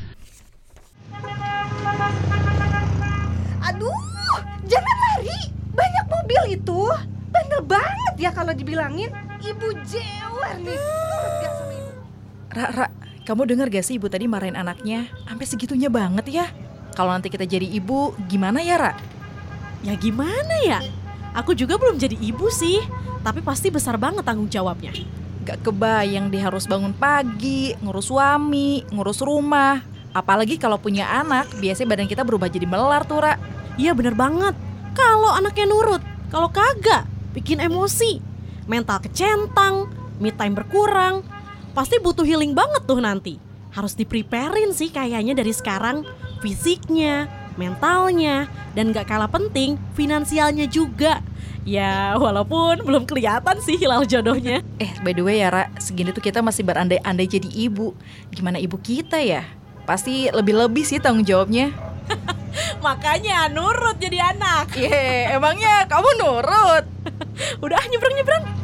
Aduh 3.67 3.99
jangan 4.71 4.95
lari. 4.95 5.39
Banyak 5.75 6.05
mobil 6.07 6.41
itu. 6.55 6.81
Bandel 7.33 7.61
banget 7.65 8.13
ya 8.21 8.31
kalau 8.31 8.53
dibilangin. 8.55 9.11
Ibu 9.43 9.67
jewer 9.83 10.55
nih. 10.63 10.79
Ra, 12.53 12.69
Ra, 12.69 12.85
kamu 13.23 13.47
dengar 13.47 13.71
gak 13.71 13.87
sih 13.87 13.95
ibu 13.95 14.11
tadi 14.11 14.27
marahin 14.27 14.59
anaknya? 14.59 15.07
Sampai 15.23 15.47
segitunya 15.47 15.87
banget 15.87 16.27
ya. 16.27 16.45
Kalau 16.91 17.15
nanti 17.15 17.31
kita 17.31 17.47
jadi 17.47 17.63
ibu, 17.63 18.11
gimana 18.27 18.59
ya, 18.59 18.75
Ra? 18.75 18.93
Ya 19.81 19.95
gimana 19.95 20.55
ya? 20.61 20.83
Aku 21.33 21.55
juga 21.55 21.79
belum 21.79 21.97
jadi 21.97 22.13
ibu 22.19 22.51
sih, 22.51 22.83
tapi 23.25 23.41
pasti 23.41 23.71
besar 23.71 23.95
banget 23.97 24.27
tanggung 24.27 24.51
jawabnya. 24.51 24.91
Gak 25.47 25.63
kebayang 25.63 26.29
dia 26.29 26.51
harus 26.51 26.67
bangun 26.67 26.91
pagi, 26.93 27.73
ngurus 27.79 28.11
suami, 28.11 28.83
ngurus 28.91 29.23
rumah. 29.23 29.81
Apalagi 30.13 30.61
kalau 30.61 30.77
punya 30.77 31.09
anak, 31.09 31.49
biasanya 31.57 31.89
badan 31.95 32.07
kita 32.11 32.21
berubah 32.21 32.51
jadi 32.51 32.67
melar 32.69 33.07
tuh, 33.07 33.23
Ra. 33.23 33.39
Iya 33.79 33.97
bener 33.97 34.13
banget. 34.13 34.53
Kalau 34.93 35.33
anaknya 35.33 35.65
nurut, 35.65 36.03
kalau 36.29 36.53
kagak, 36.53 37.09
bikin 37.33 37.57
emosi. 37.57 38.21
Mental 38.69 39.01
kecentang, 39.01 39.89
me 40.21 40.29
time 40.29 40.53
berkurang, 40.53 41.25
pasti 41.73 41.97
butuh 41.99 42.23
healing 42.23 42.53
banget 42.53 42.85
tuh 42.85 43.01
nanti. 43.01 43.41
Harus 43.73 43.97
dipreparein 43.97 44.71
sih 44.71 44.93
kayaknya 44.93 45.33
dari 45.33 45.49
sekarang 45.49 46.05
fisiknya, 46.45 47.25
mentalnya, 47.57 48.45
dan 48.77 48.93
gak 48.93 49.09
kalah 49.09 49.29
penting 49.29 49.81
finansialnya 49.97 50.69
juga. 50.69 51.25
Ya 51.63 52.13
walaupun 52.19 52.83
belum 52.83 53.07
kelihatan 53.09 53.57
sih 53.63 53.79
hilal 53.79 54.05
jodohnya. 54.05 54.61
Eh 54.77 54.91
by 55.01 55.15
the 55.15 55.23
way 55.23 55.41
ya 55.41 55.49
Ra, 55.49 55.63
segini 55.79 56.11
tuh 56.11 56.21
kita 56.21 56.43
masih 56.43 56.61
berandai-andai 56.67 57.25
jadi 57.25 57.49
ibu. 57.49 57.95
Gimana 58.29 58.59
ibu 58.59 58.77
kita 58.77 59.17
ya? 59.23 59.47
Pasti 59.87 60.27
lebih-lebih 60.29 60.83
sih 60.83 60.99
tanggung 60.99 61.25
jawabnya. 61.25 61.71
Makanya 62.85 63.47
nurut 63.47 63.95
jadi 63.95 64.35
anak. 64.35 64.75
Iya, 64.75 64.91
yeah, 64.91 65.35
emangnya 65.39 65.87
kamu 65.87 66.09
nurut? 66.19 66.85
Udah 67.63 67.79
nyebrang-nyebrang. 67.87 68.62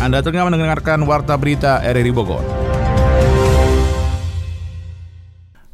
Anda 0.00 0.24
tengah 0.24 0.48
mendengarkan 0.48 1.04
Warta 1.04 1.36
Berita 1.36 1.84
RRI 1.84 2.08
Bogor. 2.08 2.40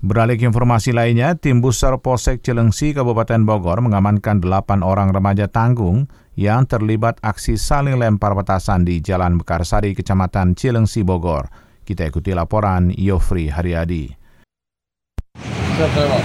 Beralih 0.02 0.35
ke 0.35 0.50
informasi 0.50 0.90
lainnya, 0.90 1.38
tim 1.38 1.62
Buser 1.62 1.95
Polsek 2.02 2.42
Cilengsi 2.42 2.90
Kabupaten 2.90 3.47
Bogor 3.47 3.78
mengamankan 3.87 4.42
8 4.42 4.83
orang 4.83 5.14
remaja 5.14 5.47
tanggung 5.47 6.11
yang 6.35 6.66
terlibat 6.66 7.23
aksi 7.23 7.54
saling 7.54 8.02
lempar 8.02 8.35
petasan 8.35 8.83
di 8.83 8.99
Jalan 8.99 9.38
Mekarsari, 9.38 9.95
Kecamatan 9.95 10.59
Cilengsi, 10.59 11.06
Bogor. 11.06 11.47
Kita 11.87 12.02
ikuti 12.11 12.35
laporan 12.35 12.90
Yofri 12.90 13.47
Haryadi. 13.47 14.11
Siap, 15.78 15.90
saya 15.95 16.18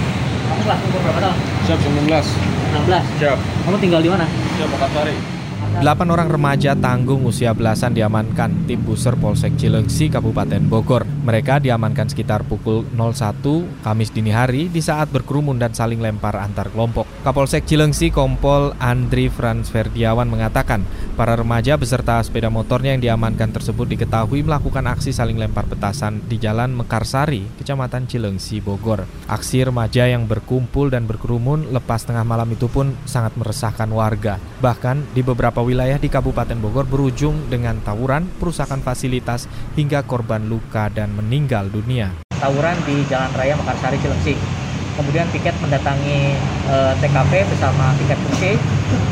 Kamu 0.49 0.61
kelas 0.65 0.79
umur 0.89 0.99
berapa 1.05 1.19
tahun? 1.21 1.37
Siap, 1.69 1.79
19. 1.85 2.09
16? 2.09 3.21
Siap. 3.21 3.37
Kamu 3.69 3.77
tinggal 3.77 4.01
di 4.01 4.09
mana? 4.09 4.25
Siap, 4.57 4.73
Mekarsari. 4.73 5.40
Delapan 5.79 6.11
orang 6.11 6.27
remaja 6.27 6.75
tanggung 6.75 7.23
usia 7.23 7.55
belasan 7.55 7.95
diamankan 7.95 8.67
tim 8.67 8.83
buser 8.83 9.15
Polsek 9.15 9.55
Cilengsi, 9.55 10.11
Kabupaten 10.11 10.59
Bogor. 10.67 11.07
Mereka 11.07 11.63
diamankan 11.63 12.11
sekitar 12.11 12.43
pukul 12.43 12.83
01 12.91 13.39
Kamis 13.79 14.11
dini 14.11 14.35
hari 14.35 14.67
di 14.67 14.83
saat 14.83 15.07
berkerumun 15.15 15.55
dan 15.55 15.71
saling 15.71 16.03
lempar 16.03 16.35
antar 16.35 16.67
kelompok. 16.75 17.07
Kapolsek 17.23 17.63
Cilengsi 17.63 18.11
Kompol 18.11 18.75
Andri 18.83 19.31
Frans 19.31 19.71
Ferdiawan 19.71 20.27
mengatakan, 20.27 20.83
para 21.15 21.39
remaja 21.39 21.79
beserta 21.79 22.19
sepeda 22.19 22.51
motornya 22.51 22.97
yang 22.97 23.01
diamankan 23.05 23.53
tersebut 23.53 23.87
diketahui 23.95 24.41
melakukan 24.41 24.89
aksi 24.89 25.15
saling 25.15 25.37
lempar 25.37 25.69
petasan 25.69 26.19
di 26.25 26.41
Jalan 26.41 26.73
Mekarsari, 26.73 27.45
Kecamatan 27.61 28.09
Cilengsi, 28.09 28.59
Bogor. 28.59 29.05
Aksi 29.29 29.61
remaja 29.61 30.09
yang 30.09 30.25
berkumpul 30.25 30.89
dan 30.89 31.05
berkerumun 31.05 31.69
lepas 31.69 32.03
tengah 32.03 32.25
malam 32.25 32.49
itu 32.49 32.65
pun 32.65 32.91
sangat 33.05 33.37
meresahkan 33.37 33.87
warga. 33.93 34.41
Bahkan 34.59 35.13
di 35.13 35.21
beberapa 35.21 35.60
beberapa 35.61 35.77
wilayah 35.77 36.01
di 36.01 36.09
Kabupaten 36.09 36.57
Bogor 36.57 36.89
berujung 36.89 37.45
dengan 37.45 37.77
tawuran, 37.85 38.25
perusakan 38.41 38.81
fasilitas, 38.81 39.45
hingga 39.77 40.01
korban 40.01 40.49
luka 40.49 40.89
dan 40.89 41.13
meninggal 41.13 41.69
dunia. 41.69 42.17
Tawuran 42.41 42.73
di 42.81 43.05
Jalan 43.05 43.29
Raya 43.37 43.53
Mekarsari 43.53 44.01
Cilengsi. 44.01 44.33
Kemudian 44.97 45.29
tiket 45.29 45.53
mendatangi 45.61 46.33
e, 46.65 46.75
eh, 46.75 46.93
TKP 46.97 47.45
bersama 47.45 47.93
tiket 48.01 48.17
fungsi, 48.25 48.51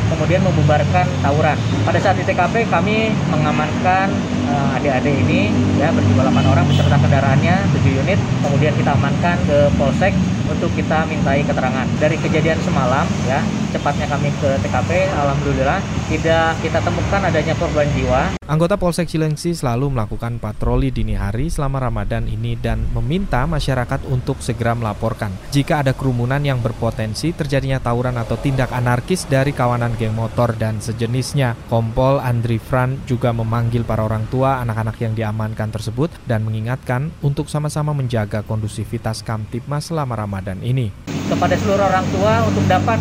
kemudian 0.09 0.41
membubarkan 0.41 1.05
tawuran. 1.21 1.55
Pada 1.85 2.01
saat 2.01 2.17
di 2.17 2.25
TKP 2.25 2.65
kami 2.65 3.13
mengamankan 3.29 4.09
eh, 4.49 4.75
adik-adik 4.81 5.15
ini 5.29 5.53
ya 5.77 5.93
berjumlah 5.93 6.33
8 6.33 6.49
orang 6.49 6.65
beserta 6.65 6.97
kendaraannya 6.97 7.55
7 7.77 8.01
unit. 8.01 8.19
Kemudian 8.41 8.73
kita 8.73 8.97
amankan 8.97 9.37
ke 9.45 9.69
Polsek 9.77 10.17
untuk 10.49 10.73
kita 10.73 11.05
mintai 11.05 11.45
keterangan. 11.45 11.85
Dari 12.01 12.17
kejadian 12.17 12.59
semalam 12.65 13.05
ya, 13.29 13.39
cepatnya 13.69 14.09
kami 14.09 14.33
ke 14.41 14.49
TKP, 14.65 15.07
alhamdulillah 15.13 15.79
tidak 16.09 16.57
kita 16.65 16.79
temukan 16.81 17.21
adanya 17.21 17.53
korban 17.55 17.87
jiwa. 17.93 18.33
Anggota 18.49 18.81
Polsek 18.81 19.05
Cilengsi 19.05 19.53
selalu 19.53 19.93
melakukan 19.93 20.41
patroli 20.41 20.89
dini 20.89 21.13
hari 21.13 21.53
selama 21.53 21.85
Ramadan 21.85 22.25
ini 22.25 22.57
dan 22.57 22.81
meminta 22.97 23.45
masyarakat 23.45 24.09
untuk 24.09 24.41
segera 24.41 24.73
melaporkan 24.73 25.29
jika 25.53 25.85
ada 25.85 25.93
kerumunan 25.93 26.41
yang 26.41 26.57
berpotensi 26.57 27.29
terjadinya 27.29 27.77
tawuran 27.77 28.17
atau 28.17 28.41
tindak 28.41 28.73
anarkis 28.73 29.29
dari 29.29 29.53
kawanan 29.53 29.93
geng 30.01 30.17
motor 30.17 30.57
dan 30.57 30.81
sejenisnya. 30.81 31.53
Kompol 31.69 32.17
Andri 32.17 32.57
Fran 32.57 32.97
juga 33.05 33.29
memanggil 33.29 33.85
para 33.85 34.01
orang 34.01 34.25
tua 34.33 34.57
anak-anak 34.65 34.97
yang 34.97 35.13
diamankan 35.13 35.69
tersebut 35.69 36.09
dan 36.25 36.41
mengingatkan 36.41 37.13
untuk 37.21 37.53
sama-sama 37.53 37.93
menjaga 37.93 38.41
kondusivitas 38.41 39.21
Kamtipmas 39.21 39.93
selama 39.93 40.17
Ramadan 40.17 40.38
Ramadan 40.39 40.63
ini. 40.63 40.87
Kepada 41.27 41.51
seluruh 41.59 41.83
orang 41.83 42.07
tua 42.15 42.47
untuk 42.47 42.63
dapat 42.71 42.95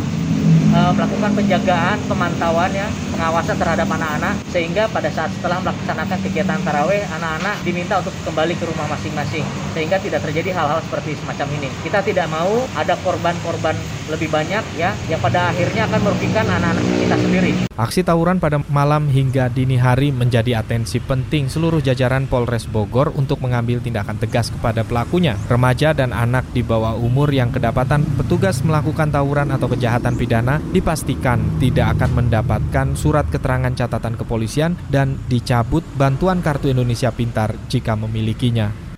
uh, 0.72 0.92
melakukan 0.92 1.32
penjagaan, 1.36 1.96
pemantauan 2.08 2.70
ya 2.72 2.88
pengawasan 3.18 3.56
terhadap 3.58 3.88
anak-anak 3.90 4.34
sehingga 4.54 4.86
pada 4.94 5.10
saat 5.10 5.30
setelah 5.34 5.58
melaksanakan 5.64 6.18
kegiatan 6.22 6.60
taraweh 6.62 7.02
anak-anak 7.18 7.56
diminta 7.66 7.98
untuk 7.98 8.14
kembali 8.22 8.54
ke 8.54 8.64
rumah 8.68 8.86
masing-masing 8.94 9.44
sehingga 9.74 9.98
tidak 9.98 10.22
terjadi 10.22 10.54
hal-hal 10.54 10.78
seperti 10.86 11.18
semacam 11.18 11.48
ini. 11.58 11.68
Kita 11.82 11.98
tidak 12.04 12.26
mau 12.30 12.62
ada 12.78 12.94
korban-korban 13.02 13.74
lebih 14.08 14.30
banyak 14.32 14.64
ya 14.78 14.94
yang 15.10 15.20
pada 15.20 15.52
akhirnya 15.52 15.90
akan 15.90 16.00
merugikan 16.00 16.46
anak-anak 16.46 16.84
kita 16.84 17.16
sendiri. 17.18 17.52
Aksi 17.78 18.02
tawuran 18.02 18.42
pada 18.42 18.58
malam 18.66 19.06
hingga 19.06 19.46
dini 19.46 19.78
hari 19.78 20.10
menjadi 20.10 20.58
atensi 20.58 20.98
penting 20.98 21.46
seluruh 21.46 21.78
jajaran 21.78 22.26
Polres 22.26 22.66
Bogor 22.66 23.14
untuk 23.14 23.38
mengambil 23.38 23.78
tindakan 23.78 24.18
tegas 24.18 24.50
kepada 24.50 24.82
pelakunya. 24.82 25.38
Remaja 25.46 25.94
dan 25.94 26.10
anak 26.10 26.42
di 26.50 26.66
bawah 26.66 26.98
umur 26.98 27.30
yang 27.30 27.54
kedapatan 27.54 28.02
petugas 28.18 28.66
melakukan 28.66 29.14
tawuran 29.14 29.54
atau 29.54 29.70
kejahatan 29.70 30.18
pidana 30.18 30.57
dipastikan 30.74 31.38
tidak 31.62 31.96
akan 31.96 32.24
mendapatkan 32.24 32.86
surat 32.98 33.30
keterangan 33.30 33.72
catatan 33.72 34.18
kepolisian 34.18 34.74
dan 34.90 35.16
dicabut 35.30 35.86
bantuan 35.94 36.42
Kartu 36.42 36.68
Indonesia 36.68 37.14
Pintar 37.14 37.54
jika 37.70 37.94
memilikinya. 37.94 38.90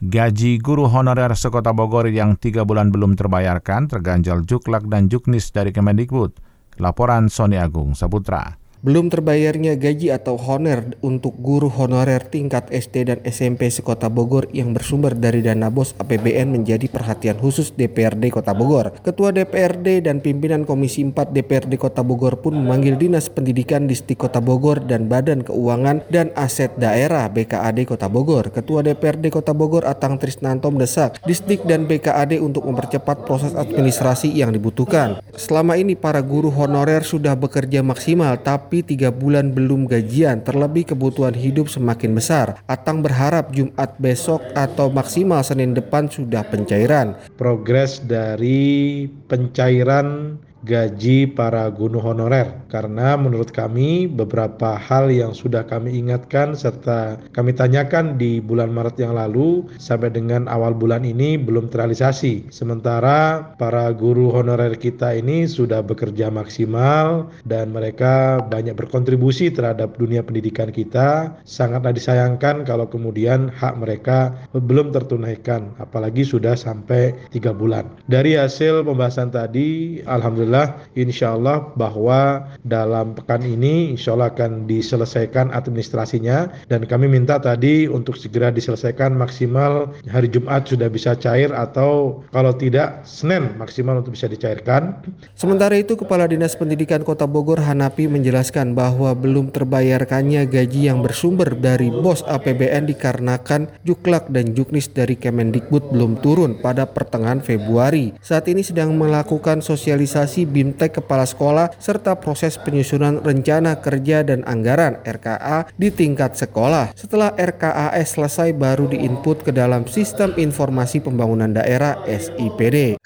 Gaji 0.00 0.60
guru 0.60 0.88
honorer 0.88 1.32
sekota 1.36 1.72
Bogor 1.76 2.08
yang 2.08 2.36
tiga 2.36 2.64
bulan 2.64 2.88
belum 2.88 3.16
terbayarkan 3.16 3.88
terganjal 3.88 4.44
juklak 4.48 4.88
dan 4.88 5.08
juknis 5.12 5.52
dari 5.52 5.72
Kemendikbud. 5.72 6.36
Laporan 6.80 7.28
Sony 7.28 7.60
Agung 7.60 7.92
Saputra. 7.92 8.59
Belum 8.80 9.12
terbayarnya 9.12 9.76
gaji 9.76 10.08
atau 10.08 10.40
honor 10.40 10.96
untuk 11.04 11.36
guru 11.36 11.68
honorer 11.68 12.24
tingkat 12.24 12.72
SD 12.72 13.12
dan 13.12 13.20
SMP 13.28 13.68
sekota 13.68 14.08
Bogor 14.08 14.48
yang 14.56 14.72
bersumber 14.72 15.12
dari 15.12 15.44
dana 15.44 15.68
bos 15.68 15.92
APBN 16.00 16.48
menjadi 16.48 16.88
perhatian 16.88 17.36
khusus 17.36 17.76
DPRD 17.76 18.32
Kota 18.32 18.56
Bogor. 18.56 18.96
Ketua 19.04 19.36
DPRD 19.36 20.08
dan 20.08 20.24
pimpinan 20.24 20.64
Komisi 20.64 21.04
4 21.04 21.12
DPRD 21.12 21.76
Kota 21.76 22.00
Bogor 22.00 22.40
pun 22.40 22.56
memanggil 22.56 22.96
Dinas 22.96 23.28
Pendidikan 23.28 23.84
Distrik 23.84 24.24
Kota 24.24 24.40
Bogor 24.40 24.80
dan 24.80 25.12
Badan 25.12 25.44
Keuangan 25.44 26.00
dan 26.08 26.32
Aset 26.32 26.72
Daerah 26.80 27.28
BKAD 27.28 27.84
Kota 27.84 28.08
Bogor. 28.08 28.48
Ketua 28.48 28.80
DPRD 28.80 29.28
Kota 29.28 29.52
Bogor 29.52 29.84
Atang 29.84 30.16
Trisnanto 30.16 30.72
mendesak 30.72 31.20
Distrik 31.28 31.68
dan 31.68 31.84
BKAD 31.84 32.40
untuk 32.40 32.64
mempercepat 32.64 33.28
proses 33.28 33.52
administrasi 33.52 34.32
yang 34.32 34.56
dibutuhkan. 34.56 35.20
Selama 35.36 35.76
ini 35.76 35.92
para 36.00 36.24
guru 36.24 36.48
honorer 36.48 37.04
sudah 37.04 37.36
bekerja 37.36 37.84
maksimal 37.84 38.40
tapi 38.40 38.69
tapi 38.70 38.86
tiga 38.86 39.10
bulan 39.10 39.50
belum 39.50 39.90
gajian, 39.90 40.46
terlebih 40.46 40.94
kebutuhan 40.94 41.34
hidup 41.34 41.66
semakin 41.66 42.14
besar. 42.14 42.62
Atang 42.70 43.02
berharap 43.02 43.50
Jumat 43.50 43.98
besok 43.98 44.46
atau 44.54 44.86
maksimal 44.86 45.42
Senin 45.42 45.74
depan 45.74 46.06
sudah 46.06 46.46
pencairan. 46.46 47.18
Progres 47.34 47.98
dari 47.98 49.10
pencairan 49.26 50.38
gaji 50.64 51.30
para 51.32 51.66
guru 51.72 52.00
honorer. 52.00 52.68
Karena 52.68 53.16
menurut 53.16 53.50
kami 53.50 54.06
beberapa 54.06 54.76
hal 54.76 55.08
yang 55.08 55.32
sudah 55.32 55.64
kami 55.64 55.96
ingatkan 55.96 56.52
serta 56.54 57.18
kami 57.32 57.56
tanyakan 57.56 58.20
di 58.20 58.38
bulan 58.38 58.70
Maret 58.70 59.00
yang 59.00 59.16
lalu 59.16 59.66
sampai 59.80 60.12
dengan 60.12 60.46
awal 60.46 60.76
bulan 60.76 61.02
ini 61.02 61.40
belum 61.40 61.72
terrealisasi. 61.72 62.52
Sementara 62.52 63.52
para 63.56 63.88
guru 63.96 64.30
honorer 64.30 64.76
kita 64.76 65.16
ini 65.16 65.48
sudah 65.48 65.80
bekerja 65.80 66.28
maksimal 66.28 67.32
dan 67.48 67.72
mereka 67.72 68.44
banyak 68.44 68.76
berkontribusi 68.76 69.50
terhadap 69.50 69.96
dunia 69.96 70.20
pendidikan 70.20 70.68
kita. 70.68 71.34
Sangatlah 71.48 71.96
disayangkan 71.96 72.68
kalau 72.68 72.86
kemudian 72.86 73.48
hak 73.50 73.80
mereka 73.80 74.36
belum 74.52 74.92
tertunaikan 74.92 75.72
apalagi 75.80 76.22
sudah 76.22 76.54
sampai 76.54 77.16
tiga 77.32 77.56
bulan. 77.56 77.88
Dari 78.06 78.36
hasil 78.36 78.84
pembahasan 78.84 79.32
tadi 79.32 80.00
Alhamdulillah 80.04 80.49
Alhamdulillah 80.50 80.98
insya 80.98 81.38
Allah 81.38 81.70
bahwa 81.78 82.50
dalam 82.66 83.14
pekan 83.14 83.46
ini 83.46 83.94
insya 83.94 84.18
Allah 84.18 84.34
akan 84.34 84.66
diselesaikan 84.66 85.54
administrasinya 85.54 86.50
dan 86.66 86.82
kami 86.90 87.06
minta 87.06 87.38
tadi 87.38 87.86
untuk 87.86 88.18
segera 88.18 88.50
diselesaikan 88.50 89.14
maksimal 89.14 89.94
hari 90.10 90.26
Jumat 90.26 90.66
sudah 90.66 90.90
bisa 90.90 91.14
cair 91.14 91.54
atau 91.54 92.22
kalau 92.34 92.50
tidak 92.58 93.06
Senin 93.06 93.54
maksimal 93.54 94.02
untuk 94.02 94.18
bisa 94.18 94.26
dicairkan. 94.26 95.06
Sementara 95.38 95.78
itu 95.78 95.94
Kepala 95.94 96.26
Dinas 96.26 96.58
Pendidikan 96.58 97.06
Kota 97.06 97.30
Bogor 97.30 97.62
Hanapi 97.62 98.10
menjelaskan 98.10 98.74
bahwa 98.74 99.14
belum 99.14 99.54
terbayarkannya 99.54 100.50
gaji 100.50 100.90
yang 100.90 101.00
bersumber 101.06 101.54
dari 101.54 101.94
bos 101.94 102.26
APBN 102.26 102.90
dikarenakan 102.90 103.70
Juklak 103.86 104.34
dan 104.34 104.50
Juknis 104.58 104.90
dari 104.90 105.14
Kemendikbud 105.14 105.94
belum 105.94 106.18
turun 106.18 106.58
pada 106.58 106.90
pertengahan 106.90 107.38
Februari. 107.38 108.18
Saat 108.18 108.50
ini 108.50 108.66
sedang 108.66 108.98
melakukan 108.98 109.62
sosialisasi 109.62 110.39
Komisi 110.40 110.56
BIMTEK 110.56 111.04
Kepala 111.04 111.28
Sekolah 111.28 111.68
serta 111.76 112.16
proses 112.16 112.56
penyusunan 112.56 113.20
rencana 113.20 113.76
kerja 113.76 114.24
dan 114.24 114.40
anggaran 114.48 114.96
RKA 115.04 115.68
di 115.76 115.92
tingkat 115.92 116.32
sekolah. 116.32 116.96
Setelah 116.96 117.36
RKAS 117.36 118.16
selesai 118.16 118.56
baru 118.56 118.88
diinput 118.88 119.44
ke 119.44 119.52
dalam 119.52 119.84
Sistem 119.84 120.32
Informasi 120.40 121.04
Pembangunan 121.04 121.52
Daerah 121.52 122.00
SIPD. 122.08 122.96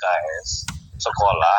Sekolah 0.98 1.58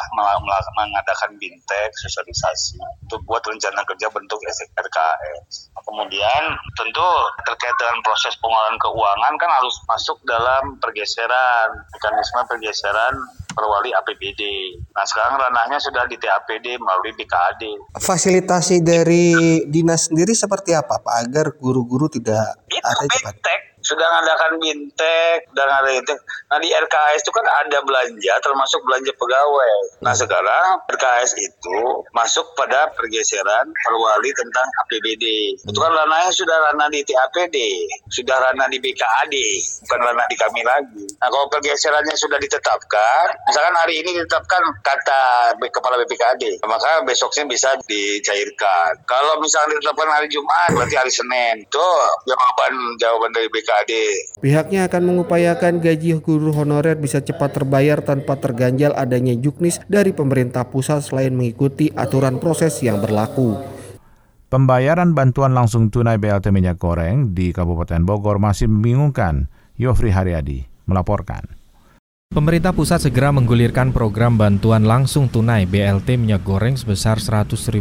mengadakan 0.75 1.35
bintek 1.35 1.91
sosialisasi 1.99 2.79
untuk 3.07 3.21
buat 3.27 3.43
rencana 3.43 3.83
kerja 3.83 4.07
bentuk 4.11 4.39
RKS. 4.75 5.75
Kemudian 5.75 6.43
tentu 6.75 7.09
terkait 7.45 7.75
dengan 7.77 7.99
proses 8.01 8.33
pengelolaan 8.41 8.77
keuangan 8.79 9.33
kan 9.37 9.51
harus 9.61 9.75
masuk 9.85 10.17
dalam 10.25 10.63
pergeseran 10.81 11.69
mekanisme 11.93 12.41
pergeseran 12.47 13.15
perwali 13.55 13.95
APBD. 13.95 14.41
Nah 14.91 15.05
sekarang 15.07 15.39
ranahnya 15.39 15.79
sudah 15.79 16.03
di 16.09 16.19
TAPD 16.19 16.75
melalui 16.79 17.15
BKAD. 17.15 17.63
Fasilitasi 17.95 18.83
dari 18.83 19.63
dinas 19.71 20.11
sendiri 20.11 20.35
seperti 20.35 20.75
apa 20.75 20.99
Pak 20.99 21.15
agar 21.27 21.55
guru-guru 21.55 22.11
tidak 22.11 22.59
Itu 22.67 22.83
ada 22.83 23.05
cepat? 23.07 23.35
Sudah 23.85 24.05
mengadakan 24.09 24.57
bintek 24.57 25.45
dan 25.53 25.69
ada 25.69 25.91
itu. 25.93 26.13
Nah 26.49 26.57
di 26.57 26.73
RKS 26.73 27.21
itu 27.21 27.31
kan 27.31 27.45
ada 27.45 27.85
belanja 27.85 28.33
termasuk 28.41 28.81
belanja 28.81 29.13
pegawai. 29.13 30.01
Nah 30.01 30.17
hmm. 30.17 30.21
sekarang 30.25 30.67
RKS 30.89 31.31
itu 31.37 31.77
masuk 32.17 32.57
pada 32.57 32.89
pergeseran 32.97 33.69
perwali 33.85 34.33
tentang 34.33 34.65
APBD. 34.85 35.25
Itu 35.61 35.77
kan 35.77 35.93
ranahnya 35.93 36.33
sudah 36.33 36.57
ranah 36.71 36.89
di 36.89 37.05
TAPD, 37.05 37.57
sudah 38.09 38.37
ranah 38.49 38.65
di 38.73 38.81
BKAD, 38.81 39.35
bukan 39.85 39.99
ranah 40.01 40.25
di 40.25 40.35
kami 40.41 40.61
lagi. 40.65 41.05
Nah 41.21 41.29
kalau 41.29 41.45
pergeserannya 41.53 42.17
sudah 42.17 42.41
ditetapkan, 42.41 43.37
misalkan 43.45 43.75
hari 43.77 44.01
ini 44.01 44.17
ditetapkan 44.17 44.61
kata 44.81 45.23
kepala 45.69 46.01
BPKAD, 46.01 46.65
maka 46.65 47.05
besoknya 47.05 47.45
bisa 47.45 47.69
dicairkan. 47.85 48.97
Kalau 49.05 49.37
misalnya 49.37 49.77
ditetapkan 49.77 50.09
hari 50.09 50.27
Jumat, 50.33 50.73
berarti 50.73 50.95
hari 50.97 51.13
Senin. 51.13 51.61
Itu 51.61 51.87
jawaban 52.25 52.73
jawaban 52.97 53.29
dari 53.29 53.45
BKAD 53.53 53.74
BKD. 53.75 53.91
Pihaknya 54.39 54.87
akan 54.87 55.03
mengupayakan 55.03 55.83
gaji 55.83 56.15
guru 56.23 56.55
honorer 56.55 56.95
bisa 56.95 57.19
cepat 57.19 57.59
terbayar 57.59 57.99
tanpa 57.99 58.39
terganjal 58.39 58.95
adanya 58.95 59.35
juknis 59.35 59.83
dari 59.91 60.15
pemerintah 60.15 60.67
pusat 60.71 61.03
selain 61.03 61.35
mengikuti 61.35 61.91
aturan 61.91 62.39
proses 62.39 62.79
yang 62.79 63.03
berlaku. 63.03 63.59
Pembayaran 64.47 65.11
bantuan 65.11 65.51
langsung 65.51 65.91
tunai 65.91 66.15
BLT 66.15 66.53
minyak 66.53 66.79
goreng 66.79 67.35
di 67.35 67.51
Kabupaten 67.51 68.07
Bogor 68.07 68.39
masih 68.39 68.71
membingungkan. 68.71 69.51
Yofri 69.75 70.07
Haryadi 70.07 70.71
melaporkan. 70.87 71.54
Pemerintah 72.35 72.75
pusat 72.75 72.99
segera 72.99 73.31
menggulirkan 73.31 73.95
program 73.95 74.35
bantuan 74.35 74.83
langsung 74.83 75.31
tunai 75.31 75.63
BLT 75.63 76.19
minyak 76.19 76.43
goreng 76.43 76.75
sebesar 76.75 77.15
Rp100.000 77.15 77.79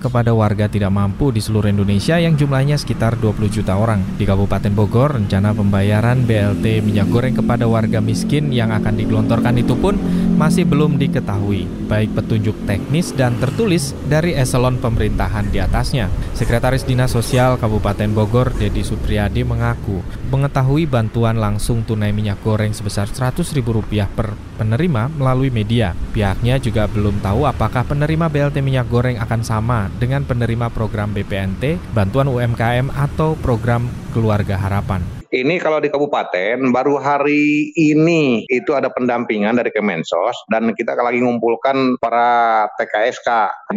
kepada 0.00 0.32
warga 0.32 0.72
tidak 0.72 0.88
mampu 0.88 1.28
di 1.28 1.44
seluruh 1.44 1.68
Indonesia 1.68 2.16
yang 2.16 2.32
jumlahnya 2.32 2.80
sekitar 2.80 3.20
20 3.20 3.52
juta 3.52 3.76
orang. 3.76 4.00
Di 4.16 4.24
Kabupaten 4.24 4.72
Bogor, 4.72 5.20
rencana 5.20 5.52
pembayaran 5.52 6.24
BLT 6.24 6.80
minyak 6.80 7.12
goreng 7.12 7.36
kepada 7.36 7.68
warga 7.68 8.00
miskin 8.00 8.48
yang 8.56 8.72
akan 8.72 8.96
digelontorkan 8.96 9.60
itu 9.60 9.76
pun 9.76 10.00
masih 10.40 10.64
belum 10.64 10.96
diketahui, 10.96 11.68
baik 11.84 12.16
petunjuk 12.16 12.56
teknis 12.64 13.12
dan 13.12 13.36
tertulis 13.36 13.92
dari 14.08 14.32
eselon 14.32 14.80
pemerintahan 14.80 15.52
di 15.52 15.60
atasnya. 15.60 16.08
Sekretaris 16.32 16.88
Dinas 16.88 17.12
Sosial 17.12 17.60
Kabupaten 17.60 18.08
Bogor, 18.16 18.56
Dedi 18.56 18.80
Supriyadi 18.80 19.44
mengaku 19.44 20.00
mengetahui 20.32 20.88
bantuan 20.88 21.36
langsung 21.36 21.84
tunai 21.84 22.16
minyak 22.16 22.40
goreng 22.40 22.72
sebesar 22.72 23.12
Rp100.000 23.12 23.89
per 23.90 24.38
penerima 24.54 25.10
melalui 25.10 25.50
media. 25.50 25.92
Pihaknya 26.14 26.62
juga 26.62 26.86
belum 26.86 27.18
tahu 27.18 27.44
apakah 27.44 27.82
penerima 27.82 28.30
BLT 28.30 28.62
minyak 28.62 28.86
goreng 28.86 29.18
akan 29.18 29.42
sama 29.42 29.90
dengan 29.98 30.22
penerima 30.22 30.70
program 30.70 31.10
BPNT, 31.10 31.80
bantuan 31.90 32.30
UMKM 32.30 32.94
atau 32.94 33.34
program 33.40 33.90
Keluarga 34.14 34.54
Harapan. 34.58 35.20
Ini 35.30 35.62
kalau 35.62 35.78
di 35.78 35.86
kabupaten 35.86 36.74
baru 36.74 36.98
hari 36.98 37.70
ini 37.78 38.42
itu 38.50 38.74
ada 38.74 38.90
pendampingan 38.90 39.54
dari 39.54 39.70
Kemensos 39.70 40.34
dan 40.50 40.74
kita 40.74 40.98
lagi 40.98 41.22
ngumpulkan 41.22 42.02
para 42.02 42.66
TKSK. 42.74 43.28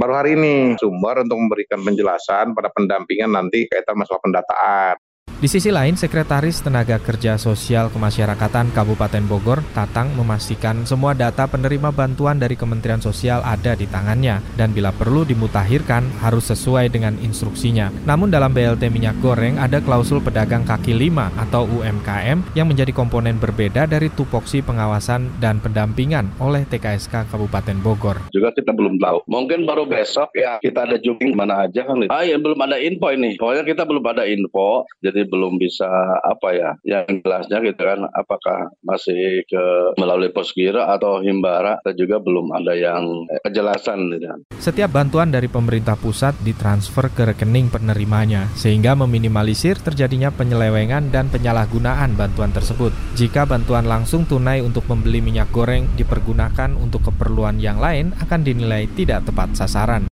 Baru 0.02 0.18
hari 0.18 0.34
ini 0.34 0.74
sumber 0.82 1.22
untuk 1.22 1.38
memberikan 1.38 1.86
penjelasan 1.86 2.58
pada 2.58 2.74
pendampingan 2.74 3.38
nanti 3.38 3.70
kaitan 3.70 4.02
masalah 4.02 4.18
pendataan. 4.26 4.98
Di 5.44 5.52
sisi 5.52 5.76
lain, 5.76 6.00
Sekretaris 6.00 6.64
Tenaga 6.64 7.04
Kerja 7.04 7.36
Sosial 7.36 7.92
Kemasyarakatan 7.92 8.72
Kabupaten 8.72 9.28
Bogor, 9.28 9.60
Tatang, 9.76 10.16
memastikan 10.16 10.88
semua 10.88 11.12
data 11.12 11.44
penerima 11.52 11.92
bantuan 11.92 12.40
dari 12.40 12.56
Kementerian 12.56 13.04
Sosial 13.04 13.44
ada 13.44 13.76
di 13.76 13.84
tangannya 13.84 14.40
dan 14.56 14.72
bila 14.72 14.96
perlu 14.96 15.28
dimutakhirkan 15.28 16.24
harus 16.24 16.48
sesuai 16.48 16.88
dengan 16.96 17.20
instruksinya. 17.20 17.92
Namun 18.08 18.32
dalam 18.32 18.56
BLT 18.56 18.88
minyak 18.88 19.20
goreng 19.20 19.60
ada 19.60 19.84
klausul 19.84 20.24
pedagang 20.24 20.64
kaki 20.64 20.96
lima 20.96 21.28
atau 21.36 21.68
UMKM 21.68 22.56
yang 22.56 22.72
menjadi 22.72 22.96
komponen 22.96 23.36
berbeda 23.36 23.84
dari 23.84 24.08
tupoksi 24.16 24.64
pengawasan 24.64 25.28
dan 25.44 25.60
pendampingan 25.60 26.32
oleh 26.40 26.64
TKSK 26.72 27.28
Kabupaten 27.28 27.84
Bogor. 27.84 28.16
Juga 28.32 28.56
kita 28.56 28.72
belum 28.72 28.96
tahu. 28.96 29.28
Mungkin 29.28 29.68
baru 29.68 29.92
besok 29.92 30.32
ya 30.40 30.64
kita 30.64 30.88
ada 30.88 30.96
jumping 31.04 31.36
mana 31.36 31.68
aja 31.68 31.84
kan. 31.84 32.00
Ah 32.08 32.24
ya 32.24 32.40
belum 32.40 32.64
ada 32.64 32.80
info 32.80 33.12
ini. 33.12 33.36
Pokoknya 33.36 33.68
kita 33.68 33.84
belum 33.84 34.08
ada 34.08 34.24
info. 34.24 34.88
Jadi 35.04 35.33
belum 35.34 35.58
bisa 35.58 35.90
apa 36.22 36.54
ya 36.54 36.70
yang 36.86 37.26
jelasnya 37.26 37.58
gitu 37.66 37.82
kan 37.82 38.06
apakah 38.14 38.70
masih 38.86 39.42
ke 39.50 39.64
melalui 39.98 40.30
Posgira 40.30 40.94
atau 40.94 41.26
Himbara 41.26 41.82
kita 41.82 41.98
juga 41.98 42.22
belum 42.22 42.54
ada 42.54 42.78
yang 42.78 43.26
kejelasan 43.42 44.14
gitu. 44.14 44.30
Setiap 44.62 44.94
bantuan 44.94 45.34
dari 45.34 45.50
pemerintah 45.50 45.98
pusat 45.98 46.38
ditransfer 46.46 47.10
ke 47.10 47.34
rekening 47.34 47.74
penerimanya 47.74 48.46
sehingga 48.54 48.94
meminimalisir 48.94 49.82
terjadinya 49.82 50.30
penyelewengan 50.30 51.10
dan 51.10 51.34
penyalahgunaan 51.34 52.14
bantuan 52.14 52.54
tersebut. 52.54 52.94
Jika 53.18 53.50
bantuan 53.50 53.90
langsung 53.90 54.30
tunai 54.30 54.62
untuk 54.62 54.86
membeli 54.86 55.24
minyak 55.24 55.50
goreng 55.50 55.90
dipergunakan 55.98 56.78
untuk 56.78 57.10
keperluan 57.10 57.58
yang 57.58 57.82
lain 57.82 58.14
akan 58.22 58.46
dinilai 58.46 58.86
tidak 58.94 59.26
tepat 59.26 59.58
sasaran. 59.58 60.13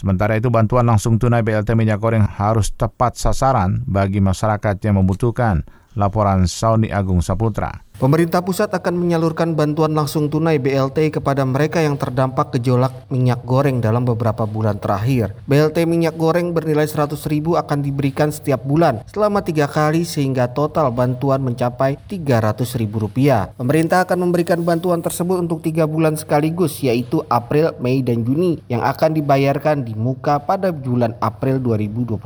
Sementara 0.00 0.40
itu 0.40 0.48
bantuan 0.48 0.88
langsung 0.88 1.20
tunai 1.20 1.44
BLT 1.44 1.76
minyak 1.76 2.00
goreng 2.00 2.24
harus 2.24 2.72
tepat 2.72 3.20
sasaran 3.20 3.84
bagi 3.84 4.24
masyarakat 4.24 4.80
yang 4.80 4.96
membutuhkan. 4.96 5.60
Laporan 5.92 6.48
Sauni 6.48 6.88
Agung 6.88 7.20
Saputra. 7.20 7.84
Pemerintah 8.00 8.40
pusat 8.40 8.72
akan 8.72 8.96
menyalurkan 8.96 9.52
bantuan 9.52 9.92
langsung 9.92 10.32
tunai 10.32 10.56
BLT 10.56 11.20
kepada 11.20 11.44
mereka 11.44 11.84
yang 11.84 12.00
terdampak 12.00 12.56
gejolak 12.56 12.96
minyak 13.12 13.44
goreng 13.44 13.84
dalam 13.84 14.08
beberapa 14.08 14.48
bulan 14.48 14.80
terakhir. 14.80 15.36
BLT 15.44 15.84
minyak 15.84 16.16
goreng 16.16 16.56
bernilai 16.56 16.88
100 16.88 17.12
ribu 17.28 17.60
akan 17.60 17.84
diberikan 17.84 18.32
setiap 18.32 18.64
bulan 18.64 19.04
selama 19.04 19.44
tiga 19.44 19.68
kali 19.68 20.08
sehingga 20.08 20.48
total 20.48 20.88
bantuan 20.88 21.44
mencapai 21.44 22.00
300 22.08 22.80
ribu 22.80 23.04
rupiah. 23.04 23.52
Pemerintah 23.60 24.08
akan 24.08 24.32
memberikan 24.32 24.64
bantuan 24.64 25.04
tersebut 25.04 25.36
untuk 25.36 25.60
tiga 25.60 25.84
bulan 25.84 26.16
sekaligus 26.16 26.80
yaitu 26.80 27.20
April, 27.28 27.76
Mei, 27.84 28.00
dan 28.00 28.24
Juni 28.24 28.64
yang 28.72 28.80
akan 28.80 29.12
dibayarkan 29.12 29.84
di 29.84 29.92
muka 29.92 30.40
pada 30.40 30.72
bulan 30.72 31.12
April 31.20 31.60
2022. 31.60 32.16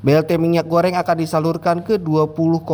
BLT 0.00 0.30
minyak 0.40 0.64
goreng 0.64 0.96
akan 0.96 1.16
disalurkan 1.20 1.84
ke 1.84 2.00
20,5 2.00 2.64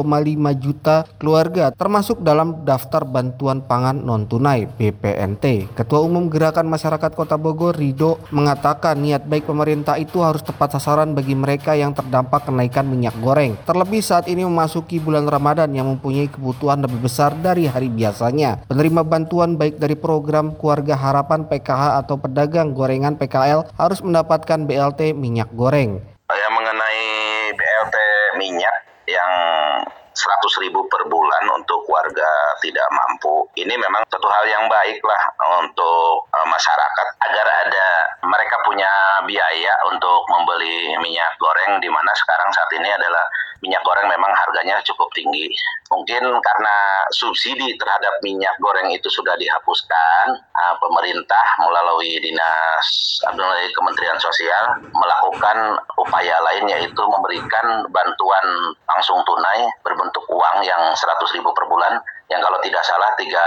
juta 0.63 1.03
keluarga 1.19 1.75
termasuk 1.75 2.23
dalam 2.23 2.36
dalam 2.37 2.69
daftar 2.69 3.09
bantuan 3.09 3.65
pangan 3.65 3.97
non 4.05 4.29
tunai 4.29 4.69
BPNT. 4.69 5.73
Ketua 5.73 6.05
Umum 6.05 6.29
Gerakan 6.29 6.69
Masyarakat 6.69 7.17
Kota 7.17 7.41
Bogor 7.41 7.73
Rido 7.73 8.21
mengatakan 8.29 9.01
niat 9.01 9.25
baik 9.25 9.49
pemerintah 9.49 9.97
itu 9.97 10.21
harus 10.21 10.45
tepat 10.45 10.77
sasaran 10.77 11.17
bagi 11.17 11.33
mereka 11.33 11.73
yang 11.73 11.97
terdampak 11.97 12.45
kenaikan 12.45 12.85
minyak 12.93 13.17
goreng. 13.25 13.57
Terlebih 13.65 14.05
saat 14.05 14.29
ini 14.29 14.45
memasuki 14.45 15.01
bulan 15.01 15.25
Ramadan 15.25 15.73
yang 15.73 15.89
mempunyai 15.89 16.29
kebutuhan 16.29 16.85
lebih 16.85 17.09
besar 17.09 17.33
dari 17.41 17.65
hari 17.65 17.89
biasanya. 17.89 18.69
Penerima 18.69 19.01
bantuan 19.01 19.57
baik 19.57 19.81
dari 19.81 19.97
program 19.97 20.53
Keluarga 20.61 20.93
Harapan 20.93 21.49
PKH 21.49 22.05
atau 22.05 22.21
pedagang 22.21 22.77
gorengan 22.77 23.17
PKL 23.17 23.65
harus 23.81 24.05
mendapatkan 24.05 24.69
BLT 24.69 25.17
minyak 25.17 25.49
goreng. 25.57 26.05
Yang 26.29 26.53
mengenai 26.53 27.09
BLT 27.57 27.97
minyak 28.37 28.77
yang 29.09 29.33
100 30.17 30.65
ribu 30.65 30.81
per 30.89 31.05
bulan 31.13 31.45
untuk 31.53 31.85
warga 31.93 32.57
tidak 32.65 32.89
mampu. 32.89 33.45
Ini 33.61 33.77
memang 33.77 34.03
satu 34.09 34.25
hal 34.25 34.45
yang 34.49 34.65
baik 34.65 34.99
lah 35.05 35.23
untuk 35.61 36.25
uh, 36.33 36.47
masyarakat 36.49 37.07
agar 37.29 37.47
ada 37.69 37.89
mereka 38.25 38.57
punya 38.65 38.89
biaya 39.29 39.73
untuk 39.93 40.25
membeli 40.33 40.97
minyak 41.05 41.37
goreng 41.37 41.77
di 41.85 41.93
mana 41.93 42.11
sekarang 42.17 42.49
saat 42.57 42.71
ini 42.81 42.89
adalah 42.89 43.25
minyak 43.65 43.83
goreng 43.85 44.09
memang 44.11 44.33
harganya 44.33 44.81
cukup 44.85 45.09
tinggi. 45.17 45.49
Mungkin 45.87 46.23
karena 46.43 46.77
subsidi 47.15 47.79
terhadap 47.79 48.19
minyak 48.21 48.53
goreng 48.59 48.91
itu 48.91 49.07
sudah 49.07 49.39
dihapuskan, 49.39 50.27
uh, 50.57 50.75
pemerintah 50.83 51.47
melalui 51.63 52.19
dinas 52.19 52.87
melalui 53.33 53.71
Kementerian 53.73 54.19
Sosial 54.19 54.65
melakukan 54.93 55.79
upaya 55.97 56.37
lain 56.53 56.69
yaitu 56.69 57.03
memberikan 57.07 57.87
bantuan 57.91 58.47
langsung 58.91 59.23
tunai 59.25 59.67
berbentuk 59.87 60.25
uang 60.29 60.59
yang 60.67 60.83
100 60.93 61.37
ribu 61.39 61.51
per 61.55 61.65
bulan 61.71 61.99
yang 62.27 62.43
kalau 62.43 62.59
tidak 62.59 62.83
salah 62.83 63.11
tiga 63.15 63.43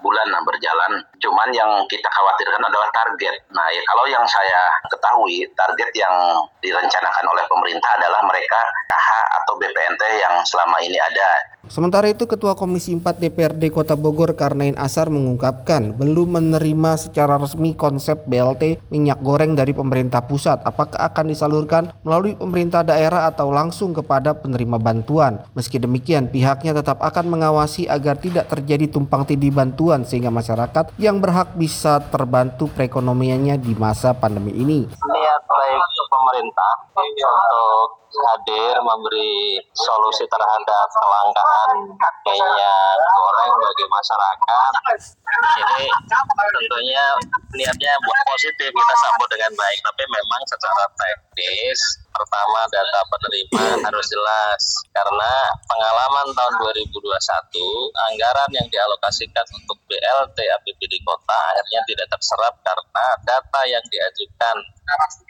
bulan 0.00 0.28
berjalan. 0.44 0.92
Cuman 1.20 1.48
yang 1.52 1.70
kita 1.88 2.08
khawatirkan 2.08 2.60
adalah 2.60 2.88
target. 2.92 3.36
Nah, 3.52 3.68
ya 3.72 3.82
kalau 3.88 4.04
yang 4.08 4.24
saya 4.28 4.60
ketahui 4.92 5.44
target 5.56 5.90
yang 5.96 6.14
direncanakan 6.60 7.26
oleh 7.32 7.44
pemerintah 7.48 7.90
adalah 8.00 8.20
mereka 8.28 8.60
KH 8.88 9.08
atau 9.42 9.52
BPNT 9.60 10.02
yang 10.20 10.34
selama 10.44 10.76
ini 10.84 10.96
ada. 11.00 11.53
Sementara 11.72 12.12
itu 12.12 12.28
Ketua 12.28 12.52
Komisi 12.52 12.92
4 12.92 13.16
DPRD 13.16 13.72
Kota 13.72 13.96
Bogor 13.96 14.36
Karnain 14.36 14.76
Asar 14.76 15.08
mengungkapkan 15.08 15.96
belum 15.96 16.36
menerima 16.36 16.92
secara 17.00 17.40
resmi 17.40 17.72
konsep 17.72 18.28
BLT 18.28 18.84
minyak 18.92 19.24
goreng 19.24 19.56
dari 19.56 19.72
pemerintah 19.72 20.20
pusat. 20.28 20.60
Apakah 20.62 21.00
akan 21.00 21.32
disalurkan 21.32 21.90
melalui 22.04 22.36
pemerintah 22.36 22.84
daerah 22.84 23.24
atau 23.32 23.48
langsung 23.48 23.96
kepada 23.96 24.36
penerima 24.36 24.76
bantuan? 24.76 25.40
Meski 25.56 25.80
demikian, 25.80 26.28
pihaknya 26.28 26.76
tetap 26.76 27.00
akan 27.00 27.32
mengawasi 27.32 27.88
agar 27.88 28.20
tidak 28.20 28.52
terjadi 28.52 28.84
tumpang 28.90 29.24
tindih 29.24 29.54
bantuan 29.54 30.04
sehingga 30.04 30.28
masyarakat 30.28 30.92
yang 31.00 31.18
berhak 31.18 31.56
bisa 31.56 32.04
terbantu 32.12 32.68
perekonomiannya 32.76 33.56
di 33.56 33.72
masa 33.74 34.12
pandemi 34.12 34.52
ini. 34.52 34.84
Niat 34.88 35.42
baik 35.48 35.93
pemerintah 36.14 36.72
untuk 36.94 37.88
hadir 38.14 38.78
memberi 38.78 39.58
solusi 39.74 40.22
terhadap 40.30 40.86
kelangkaan 40.94 41.70
minyak 42.30 42.96
goreng 43.18 43.52
bagi 43.58 43.86
masyarakat. 43.90 44.72
Ini 45.34 45.84
tentunya 46.54 47.04
niatnya 47.58 47.92
buat 48.06 48.20
positif 48.30 48.70
kita 48.70 48.94
sambut 49.02 49.28
dengan 49.34 49.50
baik, 49.58 49.78
tapi 49.82 50.02
memang 50.06 50.42
secara 50.46 50.84
teknis 50.94 51.80
pertama 52.14 52.60
data 52.70 53.00
penerima 53.10 53.64
harus 53.90 54.06
jelas 54.06 54.62
karena 54.94 55.32
pengalaman 55.66 56.30
tahun 56.30 56.54
2021 56.62 57.10
anggaran 58.14 58.50
yang 58.54 58.68
dialokasikan 58.70 59.46
untuk 59.58 59.78
BLT 59.90 60.38
APBD 60.38 60.94
kota 61.02 61.40
akhirnya 61.50 61.82
tidak 61.90 62.06
terserap 62.14 62.54
karena 62.62 63.06
data 63.26 63.60
yang 63.66 63.84
diajukan 63.90 64.56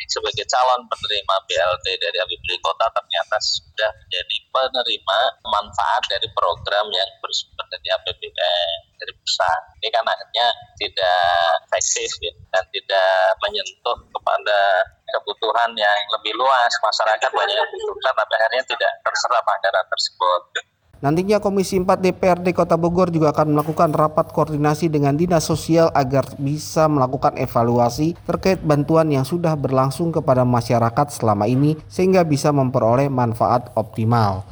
sebagai 0.05 0.45
calon 0.47 0.85
penerima 0.87 1.35
BLT 1.49 1.87
dari 1.97 2.17
APBD 2.21 2.53
kota 2.61 2.87
ternyata 2.93 3.37
sudah 3.41 3.91
menjadi 3.91 4.37
penerima 4.53 5.19
manfaat 5.49 6.03
dari 6.07 6.29
program 6.37 6.87
yang 6.93 7.11
bersumber 7.19 7.65
dari 7.73 7.89
APBN 7.89 8.95
dari 8.99 9.13
pusat. 9.21 9.61
Ini 9.83 9.89
kan 9.91 10.05
akhirnya 10.07 10.47
tidak 10.79 11.29
efektif 11.69 12.11
ya, 12.23 12.33
dan 12.55 12.65
tidak 12.71 13.13
menyentuh 13.43 13.99
kepada 14.15 14.59
kebutuhan 15.09 15.71
yang 15.77 16.01
lebih 16.17 16.33
luas 16.37 16.73
masyarakat 16.81 17.31
banyak 17.31 17.57
yang 17.57 17.71
butuhkan 17.71 18.13
tapi 18.17 18.33
akhirnya 18.41 18.65
tidak 18.69 18.93
terserap 19.05 19.45
anggaran 19.45 19.87
tersebut. 19.93 20.43
Nantinya 21.05 21.37
Komisi 21.37 21.77
4 21.77 22.01
DPRD 22.01 22.57
Kota 22.57 22.81
Bogor 22.81 23.13
juga 23.13 23.37
akan 23.37 23.53
melakukan 23.53 23.93
rapat 23.93 24.33
koordinasi 24.33 24.89
dengan 24.89 25.13
Dinas 25.13 25.45
Sosial 25.45 25.93
agar 25.93 26.25
bisa 26.41 26.89
melakukan 26.89 27.37
evaluasi 27.37 28.17
terkait 28.25 28.65
bantuan 28.65 29.13
yang 29.13 29.21
sudah 29.21 29.53
berlangsung 29.53 30.09
kepada 30.17 30.49
masyarakat 30.49 31.13
selama 31.13 31.45
ini 31.45 31.77
sehingga 31.93 32.25
bisa 32.25 32.57
memperoleh 32.57 33.13
manfaat 33.13 33.69
optimal. 33.77 34.49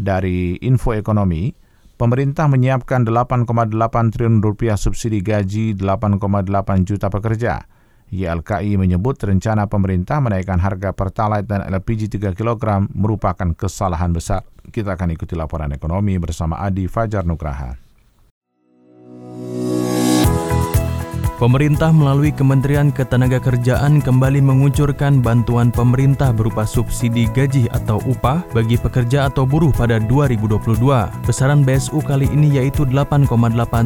Dari 0.00 0.56
info 0.64 0.96
ekonomi, 0.96 1.52
pemerintah 2.02 2.50
menyiapkan 2.50 3.06
8,8 3.06 3.70
triliun 4.10 4.42
rupiah 4.42 4.74
subsidi 4.74 5.22
gaji 5.22 5.78
8,8 5.78 6.18
juta 6.82 7.06
pekerja. 7.06 7.62
YLKI 8.10 8.74
menyebut 8.74 9.22
rencana 9.22 9.70
pemerintah 9.70 10.18
menaikkan 10.18 10.58
harga 10.58 10.90
Pertalite 10.90 11.46
dan 11.46 11.62
LPG 11.62 12.10
3 12.10 12.34
kg 12.34 12.90
merupakan 12.90 13.54
kesalahan 13.54 14.10
besar. 14.10 14.42
Kita 14.66 14.98
akan 14.98 15.14
ikuti 15.14 15.38
laporan 15.38 15.70
ekonomi 15.70 16.18
bersama 16.18 16.58
Adi 16.58 16.90
Fajar 16.90 17.22
Nugraha. 17.22 17.78
Pemerintah 21.42 21.90
melalui 21.90 22.30
Kementerian 22.30 22.94
Ketenagakerjaan 22.94 23.98
kembali 23.98 24.38
mengucurkan 24.38 25.18
bantuan 25.18 25.74
pemerintah 25.74 26.30
berupa 26.30 26.62
subsidi 26.62 27.26
gaji 27.26 27.66
atau 27.74 27.98
upah 28.06 28.46
bagi 28.54 28.78
pekerja 28.78 29.26
atau 29.26 29.42
buruh 29.42 29.74
pada 29.74 29.98
2022. 29.98 30.78
Besaran 31.26 31.66
BSU 31.66 31.98
kali 32.06 32.30
ini 32.30 32.62
yaitu 32.62 32.86
8,8 32.86 33.26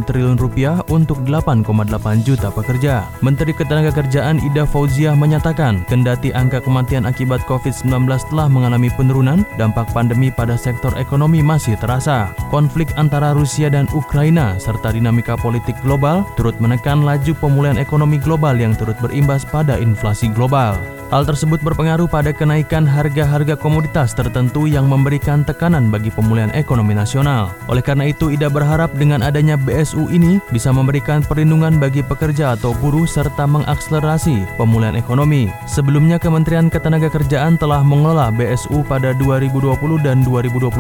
triliun 0.04 0.36
rupiah 0.36 0.84
untuk 0.92 1.16
8,8 1.24 2.28
juta 2.28 2.52
pekerja. 2.52 3.08
Menteri 3.24 3.56
Ketenagakerjaan 3.56 4.36
Ida 4.44 4.68
Fauziah 4.68 5.16
menyatakan, 5.16 5.80
kendati 5.88 6.36
angka 6.36 6.60
kematian 6.60 7.08
akibat 7.08 7.40
COVID-19 7.48 7.88
telah 8.36 8.52
mengalami 8.52 8.92
penurunan, 8.92 9.48
dampak 9.56 9.88
pandemi 9.96 10.28
pada 10.28 10.60
sektor 10.60 10.92
ekonomi 11.00 11.40
masih 11.40 11.72
terasa. 11.80 12.36
Konflik 12.52 12.92
antara 13.00 13.32
Rusia 13.32 13.72
dan 13.72 13.88
Ukraina 13.96 14.60
serta 14.60 14.92
dinamika 14.92 15.40
politik 15.40 15.80
global 15.80 16.20
turut 16.36 16.60
menekan 16.60 17.00
laju 17.00 17.45
pemulihan 17.46 17.78
ekonomi 17.78 18.18
global 18.18 18.58
yang 18.58 18.74
turut 18.74 18.98
berimbas 18.98 19.46
pada 19.46 19.78
inflasi 19.78 20.26
global. 20.34 20.95
Hal 21.06 21.22
tersebut 21.22 21.62
berpengaruh 21.62 22.10
pada 22.10 22.34
kenaikan 22.34 22.82
harga-harga 22.82 23.54
komoditas 23.54 24.10
tertentu 24.10 24.66
yang 24.66 24.90
memberikan 24.90 25.46
tekanan 25.46 25.86
bagi 25.86 26.10
pemulihan 26.10 26.50
ekonomi 26.50 26.98
nasional. 26.98 27.54
Oleh 27.70 27.78
karena 27.78 28.10
itu, 28.10 28.34
Ida 28.34 28.50
berharap 28.50 28.90
dengan 28.98 29.22
adanya 29.22 29.54
BSU 29.54 30.10
ini 30.10 30.42
bisa 30.50 30.74
memberikan 30.74 31.22
perlindungan 31.22 31.78
bagi 31.78 32.02
pekerja 32.02 32.58
atau 32.58 32.74
buruh 32.82 33.06
serta 33.06 33.46
mengakselerasi 33.46 34.58
pemulihan 34.58 34.98
ekonomi. 34.98 35.46
Sebelumnya, 35.70 36.18
Kementerian 36.18 36.66
Ketenagakerjaan 36.66 37.54
telah 37.54 37.86
mengelola 37.86 38.34
BSU 38.34 38.82
pada 38.90 39.14
2020 39.14 40.02
dan 40.02 40.26
2021 40.26 40.74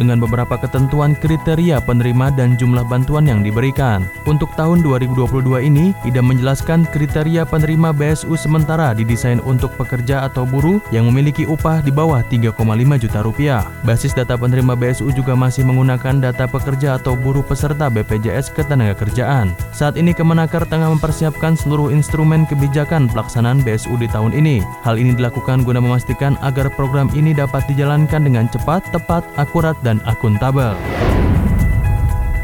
dengan 0.00 0.24
beberapa 0.24 0.56
ketentuan 0.56 1.12
kriteria 1.12 1.84
penerima 1.84 2.32
dan 2.32 2.56
jumlah 2.56 2.88
bantuan 2.88 3.28
yang 3.28 3.44
diberikan. 3.44 4.08
Untuk 4.24 4.48
tahun 4.56 4.80
2022 4.80 5.68
ini, 5.68 5.92
Ida 6.08 6.24
menjelaskan 6.24 6.88
kriteria 6.88 7.44
penerima 7.44 7.92
BSU 7.92 8.40
sementara 8.40 8.96
didesain 8.96 9.36
untuk 9.50 9.74
pekerja 9.74 10.30
atau 10.30 10.46
buruh 10.46 10.78
yang 10.94 11.10
memiliki 11.10 11.42
upah 11.42 11.82
di 11.82 11.90
bawah 11.90 12.22
3,5 12.22 12.54
juta 13.02 13.18
rupiah. 13.26 13.66
Basis 13.82 14.14
data 14.14 14.38
penerima 14.38 14.78
BSU 14.78 15.10
juga 15.10 15.34
masih 15.34 15.66
menggunakan 15.66 16.22
data 16.22 16.46
pekerja 16.46 17.02
atau 17.02 17.18
buruh 17.18 17.42
peserta 17.42 17.90
BPJS 17.90 18.54
Ketenagakerjaan. 18.54 19.58
Saat 19.74 19.98
ini 19.98 20.14
Kemenaker 20.14 20.62
tengah 20.70 20.94
mempersiapkan 20.94 21.58
seluruh 21.58 21.90
instrumen 21.90 22.46
kebijakan 22.46 23.10
pelaksanaan 23.10 23.66
BSU 23.66 23.98
di 23.98 24.06
tahun 24.06 24.30
ini. 24.30 24.62
Hal 24.86 24.94
ini 24.94 25.18
dilakukan 25.18 25.66
guna 25.66 25.82
memastikan 25.82 26.38
agar 26.46 26.70
program 26.78 27.10
ini 27.18 27.34
dapat 27.34 27.66
dijalankan 27.66 28.22
dengan 28.22 28.46
cepat, 28.46 28.86
tepat, 28.94 29.26
akurat, 29.34 29.74
dan 29.82 29.98
akuntabel. 30.06 30.78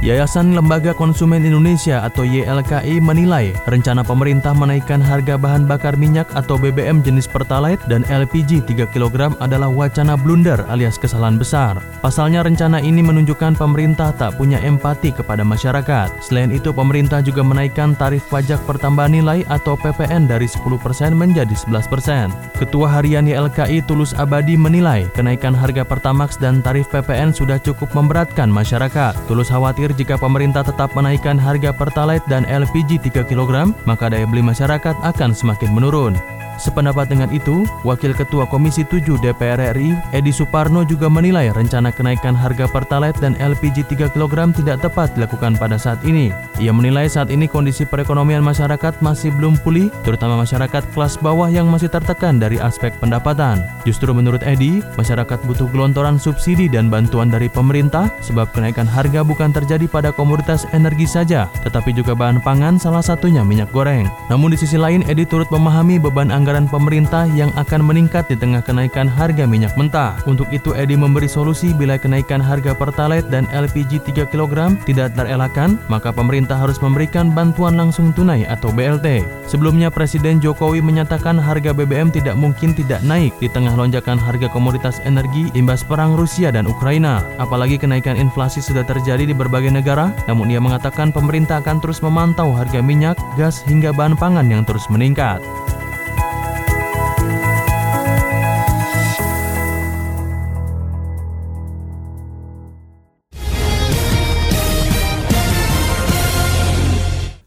Yayasan 0.07 0.55
Lembaga 0.55 0.95
Konsumen 0.95 1.43
Indonesia 1.43 1.99
atau 2.07 2.23
YLKI 2.23 3.03
menilai 3.03 3.51
rencana 3.67 4.07
pemerintah 4.07 4.55
menaikkan 4.55 5.03
harga 5.03 5.35
bahan 5.35 5.67
bakar 5.67 5.99
minyak 5.99 6.31
atau 6.39 6.55
BBM 6.55 7.03
jenis 7.03 7.27
Pertalite 7.27 7.83
dan 7.91 8.07
LPG 8.07 8.71
3 8.71 8.87
kg 8.87 9.35
adalah 9.43 9.67
wacana 9.67 10.15
blunder 10.15 10.63
alias 10.71 10.95
kesalahan 10.95 11.43
besar. 11.43 11.83
Pasalnya 12.07 12.47
rencana 12.47 12.79
ini 12.79 13.03
menunjukkan 13.03 13.59
pemerintah 13.59 14.15
tak 14.15 14.39
punya 14.39 14.63
empati 14.63 15.11
kepada 15.11 15.43
masyarakat. 15.43 16.23
Selain 16.23 16.55
itu 16.55 16.71
pemerintah 16.71 17.19
juga 17.19 17.43
menaikkan 17.43 17.99
tarif 17.99 18.23
pajak 18.31 18.63
pertambahan 18.63 19.11
nilai 19.11 19.43
atau 19.51 19.75
PPN 19.75 20.31
dari 20.31 20.47
10% 20.47 21.19
menjadi 21.19 21.51
11%. 21.51 22.31
Ketua 22.63 22.95
Harian 22.95 23.27
YLKI 23.27 23.83
Tulus 23.91 24.15
Abadi 24.15 24.55
menilai 24.55 25.11
kenaikan 25.19 25.51
harga 25.51 25.83
Pertamax 25.83 26.39
dan 26.39 26.63
tarif 26.63 26.87
PPN 26.95 27.35
sudah 27.35 27.59
cukup 27.59 27.91
memberatkan 27.91 28.47
masyarakat. 28.47 29.19
Tulus 29.27 29.51
khawatir 29.51 29.96
jika 29.97 30.21
pemerintah 30.21 30.61
tetap 30.61 30.93
menaikkan 30.93 31.41
harga 31.41 31.73
Pertalite 31.73 32.29
dan 32.29 32.45
LPG 32.45 33.01
3 33.01 33.25
kg, 33.25 33.73
maka 33.89 34.13
daya 34.13 34.29
beli 34.29 34.45
masyarakat 34.45 34.95
akan 35.01 35.33
semakin 35.33 35.73
menurun. 35.73 36.15
Sependapat 36.57 37.13
dengan 37.13 37.29
itu, 37.31 37.69
Wakil 37.85 38.17
Ketua 38.17 38.49
Komisi 38.49 38.83
7 38.83 39.21
DPR 39.21 39.77
RI, 39.77 39.93
Edi 40.11 40.33
Suparno 40.33 40.83
juga 40.83 41.07
menilai 41.07 41.53
rencana 41.53 41.95
kenaikan 41.95 42.33
harga 42.33 42.67
Pertalite 42.67 43.21
dan 43.21 43.37
LPG 43.39 43.87
3 43.87 44.13
kg 44.17 44.35
tidak 44.57 44.83
tepat 44.83 45.13
dilakukan 45.15 45.55
pada 45.61 45.77
saat 45.79 46.01
ini. 46.03 46.35
Ia 46.59 46.73
menilai 46.73 47.07
saat 47.07 47.29
ini 47.29 47.47
kondisi 47.47 47.85
perekonomian 47.85 48.41
masyarakat 48.43 48.99
masih 49.05 49.31
belum 49.37 49.61
pulih, 49.61 49.93
terutama 50.03 50.41
masyarakat 50.41 50.83
kelas 50.97 51.21
bawah 51.21 51.47
yang 51.53 51.69
masih 51.69 51.93
tertekan 51.93 52.41
dari 52.41 52.57
aspek 52.57 52.97
pendapatan. 52.99 53.61
Justru 53.85 54.17
menurut 54.17 54.41
Edi, 54.43 54.81
masyarakat 54.97 55.39
butuh 55.45 55.69
gelontoran 55.71 56.17
subsidi 56.17 56.67
dan 56.73 56.89
bantuan 56.89 57.29
dari 57.29 57.53
pemerintah 57.53 58.09
sebab 58.25 58.49
kenaikan 58.57 58.89
harga 58.89 59.21
bukan 59.23 59.53
terjadi 59.53 59.85
pada 59.87 60.11
komoditas 60.11 60.65
energi 60.73 61.05
saja, 61.05 61.47
tetapi 61.63 61.93
juga 61.93 62.17
bahan 62.17 62.41
pangan 62.41 62.81
salah 62.81 63.05
satunya 63.05 63.45
minyak 63.45 63.69
goreng. 63.71 64.09
Namun 64.33 64.57
di 64.57 64.59
sisi 64.59 64.81
lain, 64.81 65.05
Edi 65.07 65.29
turut 65.29 65.47
memahami 65.53 66.01
beban 66.01 66.33
anggaran 66.33 66.46
anggaran 66.47 66.71
pemerintah 66.71 67.27
yang 67.35 67.51
akan 67.59 67.83
meningkat 67.83 68.31
di 68.31 68.39
tengah 68.39 68.63
kenaikan 68.63 69.11
harga 69.11 69.43
minyak 69.51 69.75
mentah. 69.75 70.15
Untuk 70.31 70.47
itu, 70.55 70.71
Edi 70.79 70.95
memberi 70.95 71.27
solusi 71.27 71.75
bila 71.75 71.99
kenaikan 71.99 72.39
harga 72.39 72.71
Pertalite 72.71 73.27
dan 73.27 73.51
LPG 73.51 74.07
3 74.07 74.31
kg 74.31 74.79
tidak 74.87 75.11
terelakkan, 75.19 75.75
maka 75.91 76.15
pemerintah 76.15 76.55
harus 76.55 76.79
memberikan 76.79 77.35
bantuan 77.35 77.75
langsung 77.75 78.15
tunai 78.15 78.47
atau 78.47 78.71
BLT. 78.71 79.27
Sebelumnya, 79.51 79.91
Presiden 79.91 80.39
Jokowi 80.39 80.79
menyatakan 80.79 81.35
harga 81.35 81.75
BBM 81.75 82.15
tidak 82.15 82.39
mungkin 82.39 82.79
tidak 82.79 83.03
naik 83.03 83.35
di 83.43 83.51
tengah 83.51 83.75
lonjakan 83.75 84.15
harga 84.15 84.47
komoditas 84.47 85.03
energi 85.03 85.51
imbas 85.59 85.83
perang 85.83 86.15
Rusia 86.15 86.55
dan 86.55 86.71
Ukraina. 86.71 87.27
Apalagi 87.43 87.75
kenaikan 87.75 88.15
inflasi 88.15 88.63
sudah 88.63 88.87
terjadi 88.87 89.27
di 89.27 89.35
berbagai 89.35 89.75
negara, 89.75 90.15
namun 90.31 90.47
ia 90.47 90.63
mengatakan 90.63 91.11
pemerintah 91.11 91.59
akan 91.59 91.83
terus 91.83 91.99
memantau 92.07 92.55
harga 92.55 92.79
minyak, 92.79 93.19
gas, 93.35 93.67
hingga 93.67 93.91
bahan 93.91 94.15
pangan 94.15 94.47
yang 94.47 94.63
terus 94.63 94.87
meningkat. 94.87 95.43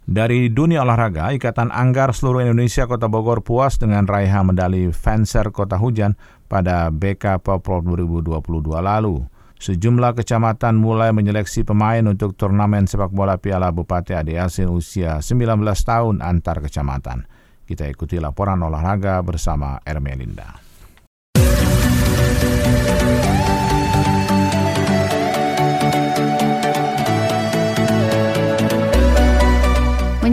Dari 0.10 0.50
dunia 0.50 0.82
olahraga, 0.82 1.30
Ikatan 1.38 1.70
Anggar 1.70 2.18
seluruh 2.18 2.42
Indonesia 2.42 2.90
Kota 2.90 3.06
Bogor 3.06 3.46
puas 3.46 3.78
dengan 3.78 4.10
raihan 4.10 4.42
medali 4.42 4.90
Fencer 4.90 5.54
Kota 5.54 5.78
Hujan 5.78 6.18
pada 6.50 6.90
BK 6.90 7.38
Poprov 7.46 7.86
2022 7.86 8.42
lalu. 8.82 9.22
Sejumlah 9.62 10.18
kecamatan 10.18 10.82
mulai 10.82 11.14
menyeleksi 11.14 11.62
pemain 11.62 12.02
untuk 12.10 12.34
turnamen 12.34 12.90
sepak 12.90 13.14
bola 13.14 13.38
Piala 13.38 13.70
Bupati 13.70 14.18
ADLC 14.18 14.66
usia 14.66 15.22
19 15.22 15.62
tahun 15.62 16.26
antar 16.26 16.58
kecamatan. 16.66 17.30
Kita 17.70 17.86
ikuti 17.86 18.18
laporan 18.18 18.66
olahraga 18.66 19.22
bersama 19.22 19.78
Ermelinda. 19.86 20.58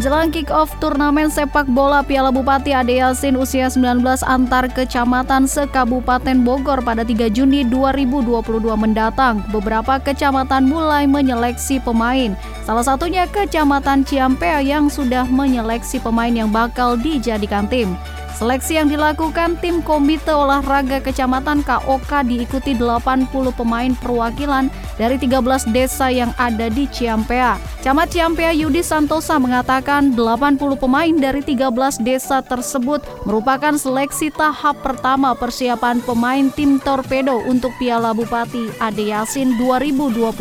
Menjelang 0.07 0.31
kick-off 0.31 0.71
turnamen 0.79 1.27
sepak 1.27 1.66
bola 1.66 1.99
Piala 1.99 2.31
Bupati 2.31 2.71
Ade 2.71 3.03
Yasin 3.03 3.35
usia 3.35 3.66
19 3.66 4.07
antar 4.23 4.71
kecamatan 4.71 5.51
se-Kabupaten 5.51 6.47
Bogor 6.47 6.79
pada 6.79 7.03
3 7.03 7.27
Juni 7.27 7.66
2022 7.66 8.38
mendatang, 8.79 9.42
beberapa 9.51 9.99
kecamatan 9.99 10.71
mulai 10.71 11.11
menyeleksi 11.11 11.83
pemain. 11.83 12.38
Salah 12.62 12.87
satunya 12.87 13.27
Kecamatan 13.27 14.07
Ciampea 14.07 14.62
yang 14.62 14.87
sudah 14.87 15.27
menyeleksi 15.27 15.99
pemain 15.99 16.31
yang 16.31 16.55
bakal 16.55 16.95
dijadikan 16.95 17.66
tim. 17.66 17.99
Seleksi 18.37 18.77
yang 18.77 18.92
dilakukan 18.92 19.57
tim 19.64 19.81
Komite 19.81 20.29
Olahraga 20.29 21.01
Kecamatan 21.01 21.64
KOK 21.64 22.20
diikuti 22.29 22.77
80 22.77 23.33
pemain 23.57 23.88
perwakilan 23.96 24.68
dari 25.01 25.16
13 25.16 25.72
desa 25.72 26.12
yang 26.12 26.37
ada 26.37 26.68
di 26.68 26.85
Ciampea. 26.85 27.57
Camat 27.81 28.12
Ciampea 28.12 28.53
Yudi 28.53 28.85
Santosa 28.85 29.40
mengatakan 29.40 30.12
80 30.12 30.61
pemain 30.77 31.16
dari 31.16 31.40
13 31.40 32.05
desa 32.05 32.44
tersebut 32.44 33.01
merupakan 33.25 33.72
seleksi 33.72 34.29
tahap 34.29 34.85
pertama 34.85 35.33
persiapan 35.33 36.05
pemain 36.05 36.53
tim 36.53 36.77
Torpedo 36.77 37.40
untuk 37.40 37.72
Piala 37.81 38.12
Bupati 38.12 38.68
Ade 38.85 39.16
Yasin 39.16 39.57
2022. 39.57 40.37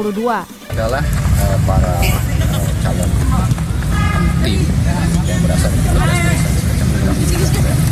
Adalah 0.75 0.99
uh, 0.99 1.57
para 1.63 1.95
calon 2.83 3.11
tim 4.43 4.59
yang 5.31 5.39
berasal 5.47 5.71
dari 5.71 5.95
13 7.15 7.55
desa 7.55 7.85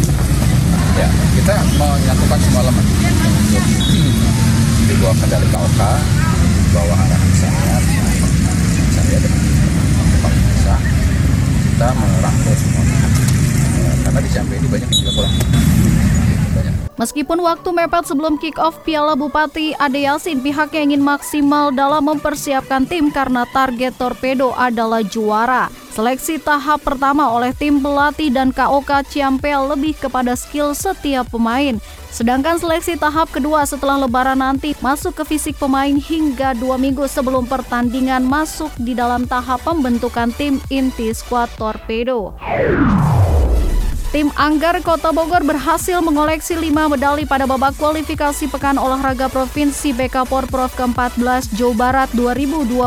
ya 0.94 1.08
kita 1.44 1.60
menyatukan 1.76 2.40
semua 2.40 2.64
elemen 2.64 2.86
untuk 2.88 3.64
dibawa 4.88 5.12
kendali 5.20 5.48
KOK 5.52 5.82
bawah 6.72 7.00
arahan 7.04 7.32
saya 7.36 7.76
saya 8.96 9.18
dengan 9.20 9.44
Pak 10.24 10.32
Musa 10.32 10.76
kita 11.68 11.88
merangkul 12.00 12.56
semua. 12.56 12.84
Karena 14.08 14.20
di 14.24 14.30
Jambi 14.32 14.56
ini 14.56 14.68
banyak 14.72 14.88
yang 14.88 15.00
juga 15.04 15.12
pulang. 15.20 15.36
Meskipun 16.96 17.40
waktu 17.44 17.70
mepet 17.76 18.04
sebelum 18.08 18.40
kick-off 18.40 18.80
Piala 18.88 19.20
Bupati 19.20 19.76
Ade 19.76 20.08
Yasin, 20.08 20.40
pihaknya 20.40 20.96
ingin 20.96 21.04
maksimal 21.04 21.76
dalam 21.76 22.08
mempersiapkan 22.08 22.88
tim 22.88 23.12
karena 23.12 23.44
target 23.52 23.92
Torpedo 24.00 24.56
adalah 24.56 25.04
juara. 25.04 25.83
Seleksi 25.94 26.42
tahap 26.42 26.82
pertama 26.82 27.30
oleh 27.30 27.54
tim 27.54 27.78
pelatih 27.78 28.34
dan 28.34 28.50
KOK 28.50 29.06
Ciampel 29.14 29.78
lebih 29.78 29.94
kepada 29.94 30.34
skill 30.34 30.74
setiap 30.74 31.30
pemain. 31.30 31.78
Sedangkan 32.10 32.58
seleksi 32.58 32.98
tahap 32.98 33.30
kedua 33.30 33.62
setelah 33.62 34.02
lebaran 34.02 34.42
nanti 34.42 34.74
masuk 34.82 35.22
ke 35.22 35.38
fisik 35.38 35.54
pemain 35.62 35.94
hingga 35.94 36.58
dua 36.58 36.82
minggu 36.82 37.06
sebelum 37.06 37.46
pertandingan 37.46 38.26
masuk 38.26 38.74
di 38.82 38.98
dalam 38.98 39.30
tahap 39.30 39.62
pembentukan 39.62 40.34
tim 40.34 40.58
inti 40.74 41.14
skuad 41.14 41.54
Torpedo. 41.62 42.34
Tim 44.14 44.30
Anggar 44.38 44.78
Kota 44.86 45.10
Bogor 45.10 45.42
berhasil 45.42 45.98
mengoleksi 45.98 46.54
5 46.54 46.70
medali 46.70 47.26
pada 47.26 47.50
babak 47.50 47.74
kualifikasi 47.82 48.46
Pekan 48.46 48.78
Olahraga 48.78 49.26
Provinsi 49.26 49.90
BK 49.90 50.30
Porprov 50.30 50.70
ke-14 50.78 51.50
Jawa 51.58 51.74
Barat 51.74 52.10
2022 52.14 52.78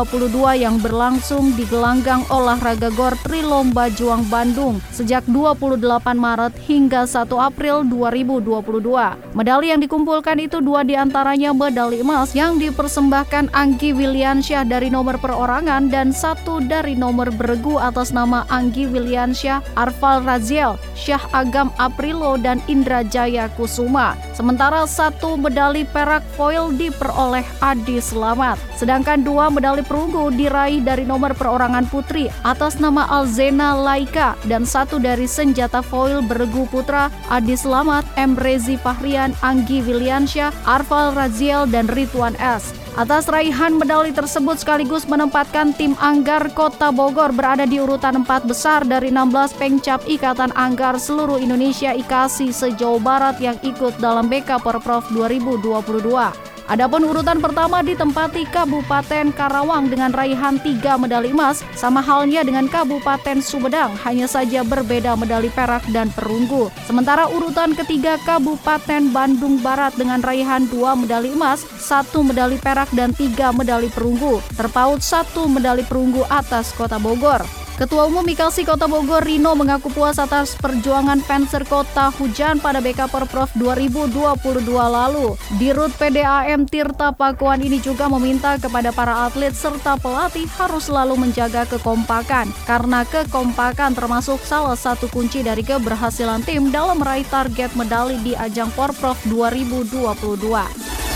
yang 0.55 0.79
berlangsung 0.79 1.51
di 1.59 1.67
gelanggang 1.67 2.23
olahraga 2.31 2.87
GOR 2.95 3.11
Trilomba 3.27 3.91
Juang 3.91 4.23
Bandung 4.31 4.79
sejak 4.95 5.27
28 5.27 5.83
Maret 6.15 6.55
hingga 6.63 7.03
1 7.03 7.27
April 7.35 7.83
2022. 7.91 9.35
Medali 9.35 9.75
yang 9.75 9.83
dikumpulkan 9.83 10.39
itu 10.39 10.63
dua 10.63 10.87
di 10.87 10.95
antaranya 10.95 11.51
medali 11.51 12.07
emas 12.07 12.31
yang 12.39 12.55
dipersembahkan 12.55 13.51
Anggi 13.51 13.91
Wiliansyah 13.91 14.63
dari 14.63 14.87
nomor 14.87 15.19
perorangan 15.19 15.91
dan 15.91 16.15
satu 16.15 16.63
dari 16.63 16.95
nomor 16.95 17.35
beregu 17.35 17.75
atas 17.75 18.15
nama 18.15 18.47
Anggi 18.47 18.87
Wiliansyah 18.87 19.75
Arfal 19.75 20.23
Raziel 20.23 20.79
Syah 20.95 21.16
Syah 21.17 21.41
Agam 21.41 21.73
Aprilo 21.81 22.37
dan 22.37 22.61
Indra 22.69 23.01
Jaya 23.01 23.49
Kusuma. 23.57 24.13
Sementara 24.37 24.85
satu 24.85 25.33
medali 25.33 25.81
perak 25.81 26.21
foil 26.37 26.69
diperoleh 26.69 27.41
Adi 27.57 27.97
Selamat. 27.97 28.61
Sedangkan 28.77 29.25
dua 29.25 29.49
medali 29.49 29.81
perunggu 29.81 30.29
diraih 30.29 30.85
dari 30.85 31.09
nomor 31.09 31.33
perorangan 31.33 31.89
putri 31.89 32.29
atas 32.45 32.77
nama 32.77 33.09
Alzena 33.09 33.73
Laika 33.73 34.37
dan 34.45 34.61
satu 34.61 35.01
dari 35.01 35.25
senjata 35.25 35.81
foil 35.81 36.21
beregu 36.21 36.69
putra 36.69 37.09
Adi 37.33 37.57
Selamat, 37.57 38.05
M. 38.13 38.37
Rezi 38.37 38.77
Fahrian, 38.77 39.33
Anggi 39.41 39.81
Wiliansyah, 39.81 40.53
Arfal 40.69 41.17
Raziel, 41.17 41.65
dan 41.65 41.89
Ridwan 41.89 42.37
S. 42.37 42.86
Atas 42.97 43.29
raihan 43.29 43.77
medali 43.77 44.09
tersebut 44.09 44.57
sekaligus 44.57 45.05
menempatkan 45.05 45.69
tim 45.77 45.93
Anggar 46.01 46.49
Kota 46.57 46.89
Bogor 46.89 47.29
berada 47.29 47.61
di 47.69 47.77
urutan 47.77 48.25
4 48.25 48.49
besar 48.49 48.81
dari 48.89 49.13
16 49.13 49.53
pengcap 49.53 50.01
Ikatan 50.09 50.49
Anggar 50.57 50.97
seluruh 50.97 51.37
Indonesia 51.37 51.93
IKASI 51.93 52.49
sejauh 52.49 52.97
barat 52.97 53.37
yang 53.37 53.53
ikut 53.61 54.01
dalam 54.01 54.25
BK 54.25 54.57
Porprov 54.65 55.05
2022. 55.13 56.56
Adapun 56.67 57.07
urutan 57.07 57.39
pertama 57.39 57.79
ditempati 57.79 58.43
Kabupaten 58.51 59.31
Karawang 59.31 59.87
dengan 59.87 60.11
raihan 60.11 60.59
tiga 60.59 60.99
medali 60.99 61.31
emas, 61.31 61.63
sama 61.79 62.03
halnya 62.03 62.43
dengan 62.43 62.67
Kabupaten 62.67 63.39
Sumedang, 63.39 63.95
hanya 64.03 64.27
saja 64.27 64.67
berbeda 64.67 65.15
medali 65.15 65.47
perak 65.47 65.87
dan 65.95 66.11
perunggu. 66.11 66.67
Sementara 66.83 67.31
urutan 67.31 67.71
ketiga 67.71 68.19
Kabupaten 68.27 69.15
Bandung 69.15 69.63
Barat 69.63 69.95
dengan 69.95 70.19
raihan 70.19 70.67
dua 70.67 70.91
medali 70.99 71.31
emas, 71.31 71.63
satu 71.79 72.19
medali 72.19 72.59
perak 72.59 72.91
dan 72.91 73.15
tiga 73.15 73.55
medali 73.55 73.87
perunggu, 73.87 74.43
terpaut 74.59 74.99
satu 74.99 75.47
medali 75.47 75.87
perunggu 75.87 76.27
atas 76.27 76.75
Kota 76.75 76.99
Bogor. 76.99 77.66
Ketua 77.77 78.09
Umum 78.09 78.25
Mikasi 78.25 78.65
Kota 78.65 78.89
Bogor 78.89 79.21
Rino 79.21 79.53
mengaku 79.53 79.93
puas 79.93 80.17
atas 80.17 80.57
perjuangan 80.57 81.21
Penser 81.21 81.61
Kota 81.61 82.09
Hujan 82.09 82.57
pada 82.57 82.81
BK 82.81 83.05
Porprov 83.05 83.53
2022 83.53 84.65
lalu. 84.65 85.37
Dirut 85.61 85.93
PDAM 85.93 86.65
Tirta 86.65 87.13
Pakuan 87.13 87.61
ini 87.61 87.77
juga 87.77 88.09
meminta 88.09 88.57
kepada 88.57 88.89
para 88.89 89.29
atlet 89.29 89.53
serta 89.53 89.93
pelatih 90.01 90.49
harus 90.57 90.89
selalu 90.89 91.21
menjaga 91.21 91.69
kekompakan 91.69 92.49
karena 92.65 93.05
kekompakan 93.05 93.93
termasuk 93.93 94.41
salah 94.41 94.73
satu 94.73 95.05
kunci 95.13 95.45
dari 95.45 95.61
keberhasilan 95.61 96.41
tim 96.49 96.73
dalam 96.73 96.97
meraih 96.97 97.29
target 97.29 97.77
medali 97.77 98.17
di 98.25 98.33
ajang 98.33 98.73
Porprov 98.73 99.21
2022. 99.29 101.06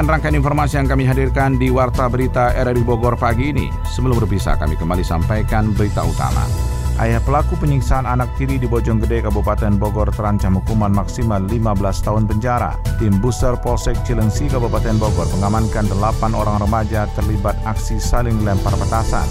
Demikian 0.00 0.16
rangkaian 0.16 0.40
informasi 0.40 0.74
yang 0.80 0.88
kami 0.88 1.04
hadirkan 1.04 1.60
di 1.60 1.68
Warta 1.68 2.08
Berita 2.08 2.56
RRI 2.56 2.88
Bogor 2.88 3.20
pagi 3.20 3.52
ini. 3.52 3.68
Sebelum 3.84 4.16
berpisah, 4.16 4.56
kami 4.56 4.72
kembali 4.72 5.04
sampaikan 5.04 5.76
berita 5.76 6.00
utama. 6.00 6.40
Ayah 6.96 7.20
pelaku 7.20 7.60
penyiksaan 7.60 8.08
anak 8.08 8.32
tiri 8.40 8.56
di 8.56 8.64
Bojonggede, 8.64 9.20
Kabupaten 9.20 9.76
Bogor 9.76 10.08
terancam 10.08 10.56
hukuman 10.56 10.88
maksimal 10.88 11.44
15 11.44 12.00
tahun 12.00 12.24
penjara. 12.24 12.80
Tim 12.96 13.20
Buser 13.20 13.60
Polsek 13.60 14.00
Cilengsi, 14.08 14.48
Kabupaten 14.48 14.96
Bogor 14.96 15.28
mengamankan 15.36 15.84
8 15.92 16.32
orang 16.32 16.64
remaja 16.64 17.04
terlibat 17.12 17.60
aksi 17.68 18.00
saling 18.00 18.40
lempar 18.40 18.72
petasan. 18.80 19.28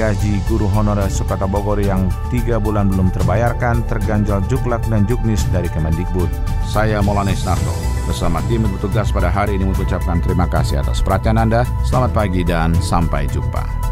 Gaji 0.00 0.40
guru 0.48 0.64
honorer 0.72 1.12
Sukata 1.12 1.44
Bogor 1.44 1.76
yang 1.76 2.08
tiga 2.32 2.56
bulan 2.56 2.88
belum 2.88 3.12
terbayarkan 3.12 3.84
terganjal 3.84 4.40
juklak 4.48 4.80
dan 4.88 5.04
juknis 5.04 5.44
dari 5.52 5.68
Kemendikbud. 5.68 6.32
Saya 6.64 7.04
Molanes 7.04 7.44
Narto. 7.44 7.95
Bersama 8.06 8.38
tim 8.46 8.62
bertugas 8.62 9.10
pada 9.10 9.28
hari 9.34 9.58
ini 9.58 9.66
mengucapkan 9.66 10.22
terima 10.22 10.46
kasih 10.46 10.78
atas 10.78 11.02
perhatian 11.02 11.42
Anda. 11.42 11.66
Selamat 11.82 12.14
pagi 12.14 12.46
dan 12.46 12.70
sampai 12.78 13.26
jumpa. 13.26 13.85